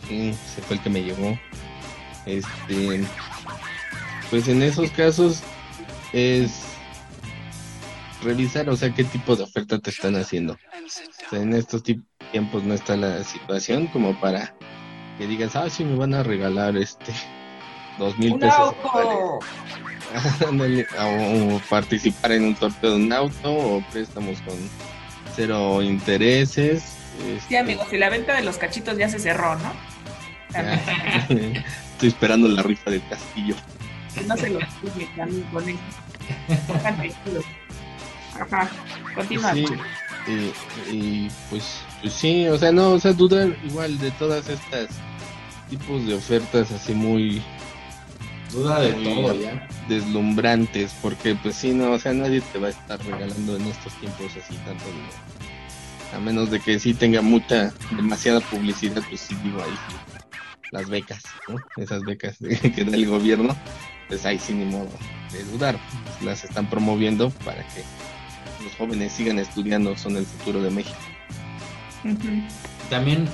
[0.09, 1.37] se fue el que me llegó.
[2.25, 3.03] Este,
[4.29, 5.41] pues en esos casos
[6.13, 6.63] es
[8.21, 10.57] revisar, o sea, qué tipo de oferta te están haciendo.
[11.31, 14.53] en estos tiempos no está la situación como para
[15.17, 17.13] que digas, ah, sí, me van a regalar este
[17.99, 18.75] dos mil pesos.
[20.99, 24.55] o participar en un sorteo de un auto o préstamos con
[25.35, 26.96] cero intereses
[27.47, 29.73] Sí, amigos, y la venta de los cachitos ya se cerró, ¿no?
[31.93, 33.55] Estoy esperando la rifa del castillo.
[34.27, 35.77] No se lo pide también con él.
[38.39, 38.69] Ajá,
[39.15, 39.53] continúa.
[39.53, 39.65] Sí,
[40.91, 44.89] y, pues, pues sí, o sea, no, o sea, dudar igual de todas estas
[45.69, 47.41] tipos de ofertas así muy
[48.51, 52.69] duda de todo ya deslumbrantes porque pues sí no o sea nadie te va a
[52.69, 55.56] estar regalando en estos tiempos así tanto dinero
[56.13, 59.77] a menos de que sí tenga mucha, demasiada publicidad, pues sí digo ahí
[60.71, 61.57] las becas, ¿no?
[61.81, 62.37] Esas becas
[62.75, 63.55] que da el gobierno,
[64.07, 64.89] pues ahí sí ni modo
[65.31, 65.77] de dudar,
[66.21, 67.83] las están promoviendo para que
[68.63, 70.97] los jóvenes sigan estudiando, son el futuro de México.
[72.89, 73.27] También,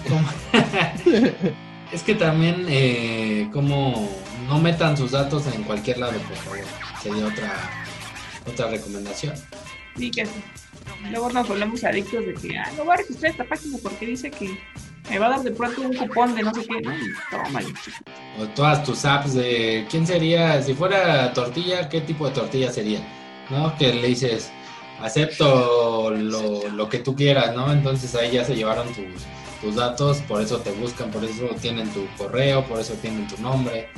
[1.94, 4.10] Es que también, eh, como
[4.48, 6.60] no metan sus datos en cualquier lado, por favor.
[7.04, 7.54] Sería otra,
[8.48, 9.36] otra recomendación.
[9.96, 10.32] Sí, que sí.
[11.10, 14.32] Luego nos volvemos adictos de que, ah, no voy a registrar esta página porque dice
[14.32, 14.58] que
[15.10, 16.82] me va a dar de pronto un cupón de no sé qué.
[16.82, 16.94] No,
[17.30, 17.60] toma,
[18.40, 20.62] O todas tus apps de, ¿quién sería?
[20.62, 23.00] Si fuera tortilla, ¿qué tipo de tortilla sería?
[23.50, 23.76] ¿No?
[23.78, 24.52] Que le dices,
[25.02, 27.72] acepto lo, lo que tú quieras, ¿no?
[27.72, 29.24] Entonces ahí ya se llevaron tus,
[29.62, 33.42] tus datos, por eso te buscan, por eso tienen tu correo, por eso tienen tu
[33.42, 33.90] nombre.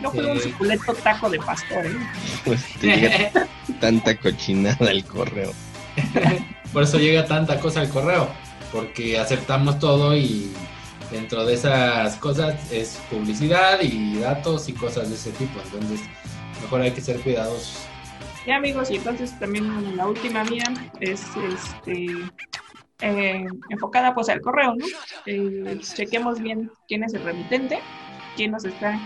[0.00, 1.96] No fue un suculento taco de pastor, ¿eh?
[2.44, 3.48] Pues te llega
[3.80, 5.52] tanta cochinada al correo.
[6.72, 8.28] Por eso llega tanta cosa al correo,
[8.72, 10.50] porque aceptamos todo y
[11.10, 15.60] dentro de esas cosas es publicidad y datos y cosas de ese tipo.
[15.64, 16.00] Entonces,
[16.62, 17.86] mejor hay que ser cuidadosos.
[18.46, 20.64] Ya amigos, y entonces también la última mía
[21.00, 22.06] es este
[23.00, 24.86] eh, enfocada pues al correo, ¿no?
[25.26, 27.78] Eh, chequemos bien quién es el remitente,
[28.36, 28.98] quién nos está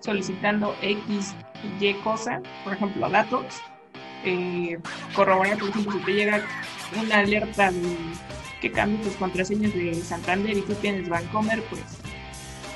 [0.00, 1.34] solicitando X
[1.80, 3.44] y Y cosa, por ejemplo, datos.
[4.24, 4.78] Eh,
[5.14, 6.46] corroborar, por ejemplo, si te llega
[7.00, 7.96] una alerta de
[8.60, 11.82] que cambies tus contraseñas de Santander y tú tienes Bancomer, pues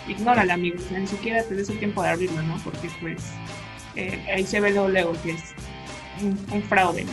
[0.09, 2.57] ignórala, amigos, o sea, ni siquiera te des el tiempo de abrirlo, ¿no?
[2.65, 3.23] Porque pues
[3.95, 5.55] eh, ahí se ve luego, luego que es
[6.23, 7.13] un, fraude, ¿no?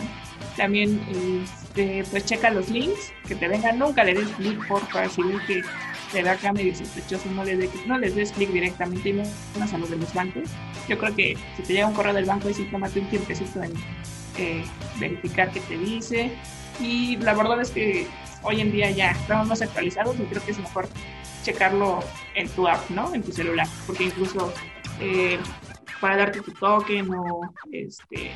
[0.57, 0.99] También,
[1.43, 5.41] este, pues checa los links que te vengan, nunca le des clic, porfa, si ves
[5.47, 5.61] que
[6.11, 9.77] te da acá medio sospechoso, no de- no les des clic directamente y menos a
[9.77, 10.49] los de los bancos.
[10.88, 13.63] Yo creo que si te llega un correo del banco, ahí sí tómate un tiempecito
[13.63, 13.73] en
[14.99, 16.31] verificar qué te dice.
[16.79, 18.07] Y la verdad es que
[18.41, 20.88] hoy en día ya estamos más actualizados y creo que es mejor
[21.43, 21.99] checarlo
[22.36, 23.13] en tu app, ¿no?
[23.13, 24.53] En tu celular, porque incluso
[24.99, 25.39] eh,
[25.99, 28.31] para darte tu token o este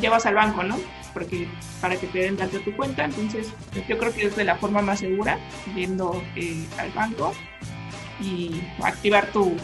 [0.00, 0.78] llevas al banco, ¿no?
[1.12, 1.48] Porque
[1.80, 3.52] para que te den de alta tu cuenta, entonces
[3.88, 5.38] yo creo que es de la forma más segura,
[5.74, 7.32] yendo eh, al banco
[8.20, 9.56] y activar tu,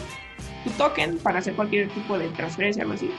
[0.63, 3.09] tu token para hacer cualquier tipo de transferencia algo así.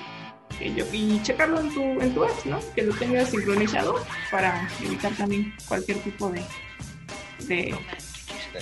[0.61, 2.59] Y checarlo en tu, en tu app, ¿no?
[2.75, 6.43] Que lo tengas sincronizado para evitar también cualquier tipo de,
[7.47, 7.75] de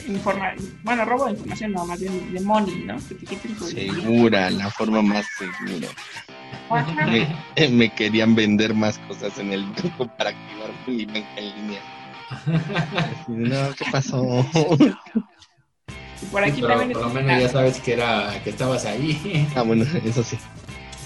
[0.09, 2.97] informa bueno, robo de información, no, más bien de money, ¿no?
[3.09, 3.95] Que te quiten tu dinero.
[3.95, 5.89] Segura, la forma más segura.
[7.57, 11.81] Me, me querían vender más cosas en el banco para activar mi banca en línea.
[12.97, 14.47] Así no, ¿qué pasó?
[16.23, 19.49] Y por aquí Pero también por lo menos ya sabes que era que estabas ahí.
[19.55, 20.37] Ah, bueno, eso sí.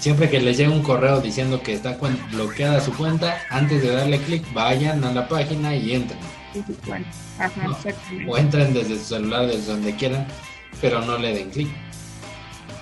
[0.01, 1.95] Siempre que les llega un correo diciendo que está
[2.31, 6.17] bloqueada su cuenta, antes de darle clic, vayan a la página y entren.
[6.87, 7.05] Bueno,
[7.37, 7.77] ajá, No.
[8.31, 10.25] O entren desde su celular, desde donde quieran,
[10.81, 11.67] pero no le den clic.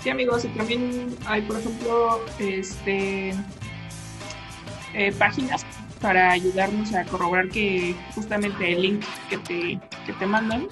[0.02, 3.32] Sí, amigos, y también hay, por ejemplo, este
[4.94, 5.66] eh, páginas
[6.00, 10.70] para ayudarnos a corroborar que justamente el link que te, que te mandan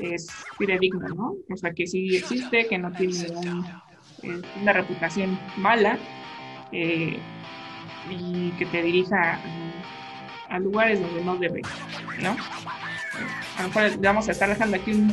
[0.00, 0.26] es
[0.58, 1.34] fidedigno, ¿no?
[1.48, 3.64] O sea, que sí existe, que no tiene un-
[4.22, 5.98] eh, una reputación mala
[6.72, 7.18] eh,
[8.10, 9.38] y que te dirija
[10.50, 11.60] a, a lugares donde no debe,
[12.20, 12.36] ¿no?
[13.58, 15.12] A lo mejor le vamos a estar dejando aquí un,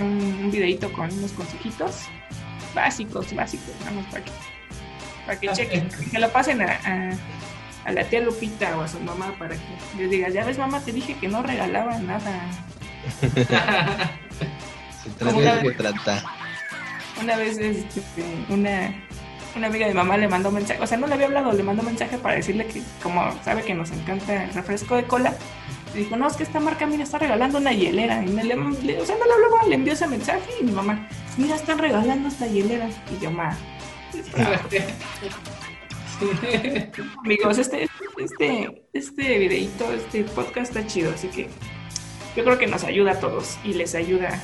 [0.00, 2.06] un, un videito con unos consejitos
[2.74, 4.30] básicos, básicos, vamos para que,
[5.26, 7.10] para que chequen, que lo pasen a, a,
[7.88, 9.62] a la tía Lupita o a su mamá para que
[9.98, 12.40] les digas, ya ves mamá, te dije que no regalaba nada.
[15.02, 16.22] Se trata de vez- trata.
[17.22, 18.00] Una vez este,
[18.48, 18.94] una,
[19.56, 21.62] una amiga de mi mamá le mandó mensaje, o sea, no le había hablado, le
[21.62, 25.34] mandó mensaje para decirle que como sabe que nos encanta el refresco de cola,
[25.94, 28.22] le dijo, no, es que esta marca, mira, está regalando una hielera.
[28.24, 30.72] Y me le, le- o sea, no le hablaba, le envió ese mensaje y mi
[30.72, 32.88] mamá, mira, están regalando esta hielera.
[33.14, 33.56] Y yo, ma,
[37.24, 41.48] Amigos, este, este, este videito, este podcast está chido, así que
[42.36, 44.42] yo creo que nos ayuda a todos y les ayuda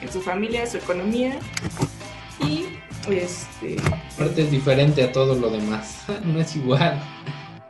[0.00, 1.38] en su familia, en su economía
[2.46, 2.66] y
[3.10, 3.76] este,
[4.14, 6.04] Aparte es diferente a todo lo demás.
[6.24, 7.00] No es igual.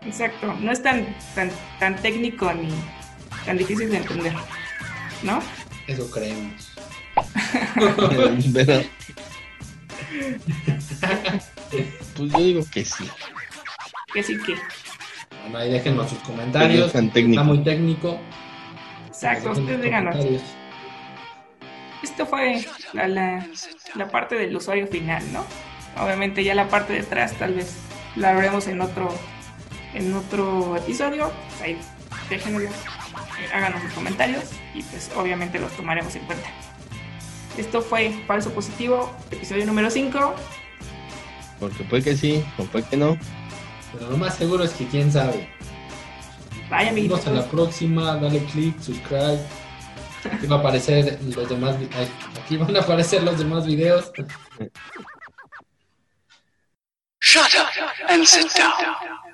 [0.04, 2.68] exacto, no es tan, tan, tan técnico ni
[3.46, 4.34] tan difícil de entender,
[5.22, 5.40] ¿no?
[5.86, 6.72] Eso creemos.
[8.54, 8.82] Pero.
[12.16, 13.04] Pues yo digo que sí.
[14.12, 14.56] Que sí que,
[15.42, 16.86] Bueno, ahí déjenos sus comentarios.
[16.86, 18.18] es tan Está muy técnico.
[19.06, 20.16] exacto, ustedes díganos.
[22.02, 23.46] Esto fue la, la,
[23.94, 25.44] la parte del usuario final, ¿no?
[26.02, 27.76] Obviamente ya la parte de atrás tal vez
[28.16, 29.08] la veremos en otro
[29.94, 31.30] en otro episodio.
[31.48, 31.78] Pues ahí
[32.30, 32.68] déjenos, eh,
[33.52, 34.44] háganos sus comentarios
[34.74, 36.48] y pues obviamente los tomaremos en cuenta.
[37.58, 40.34] Esto fue Falso Positivo, episodio número 5.
[41.58, 43.18] Porque puede que sí, o puede que no.
[43.92, 45.48] Pero lo más seguro es que quién sabe.
[46.70, 47.26] Vaya Nos vemos amiguitos.
[47.26, 48.16] en la próxima.
[48.16, 49.40] Dale click, subscribe.
[50.24, 51.76] Aquí va a aparecer los demás.
[52.42, 54.12] Aquí van a aparecer los demás videos.
[57.22, 57.68] Shut up
[58.08, 59.29] and sit down.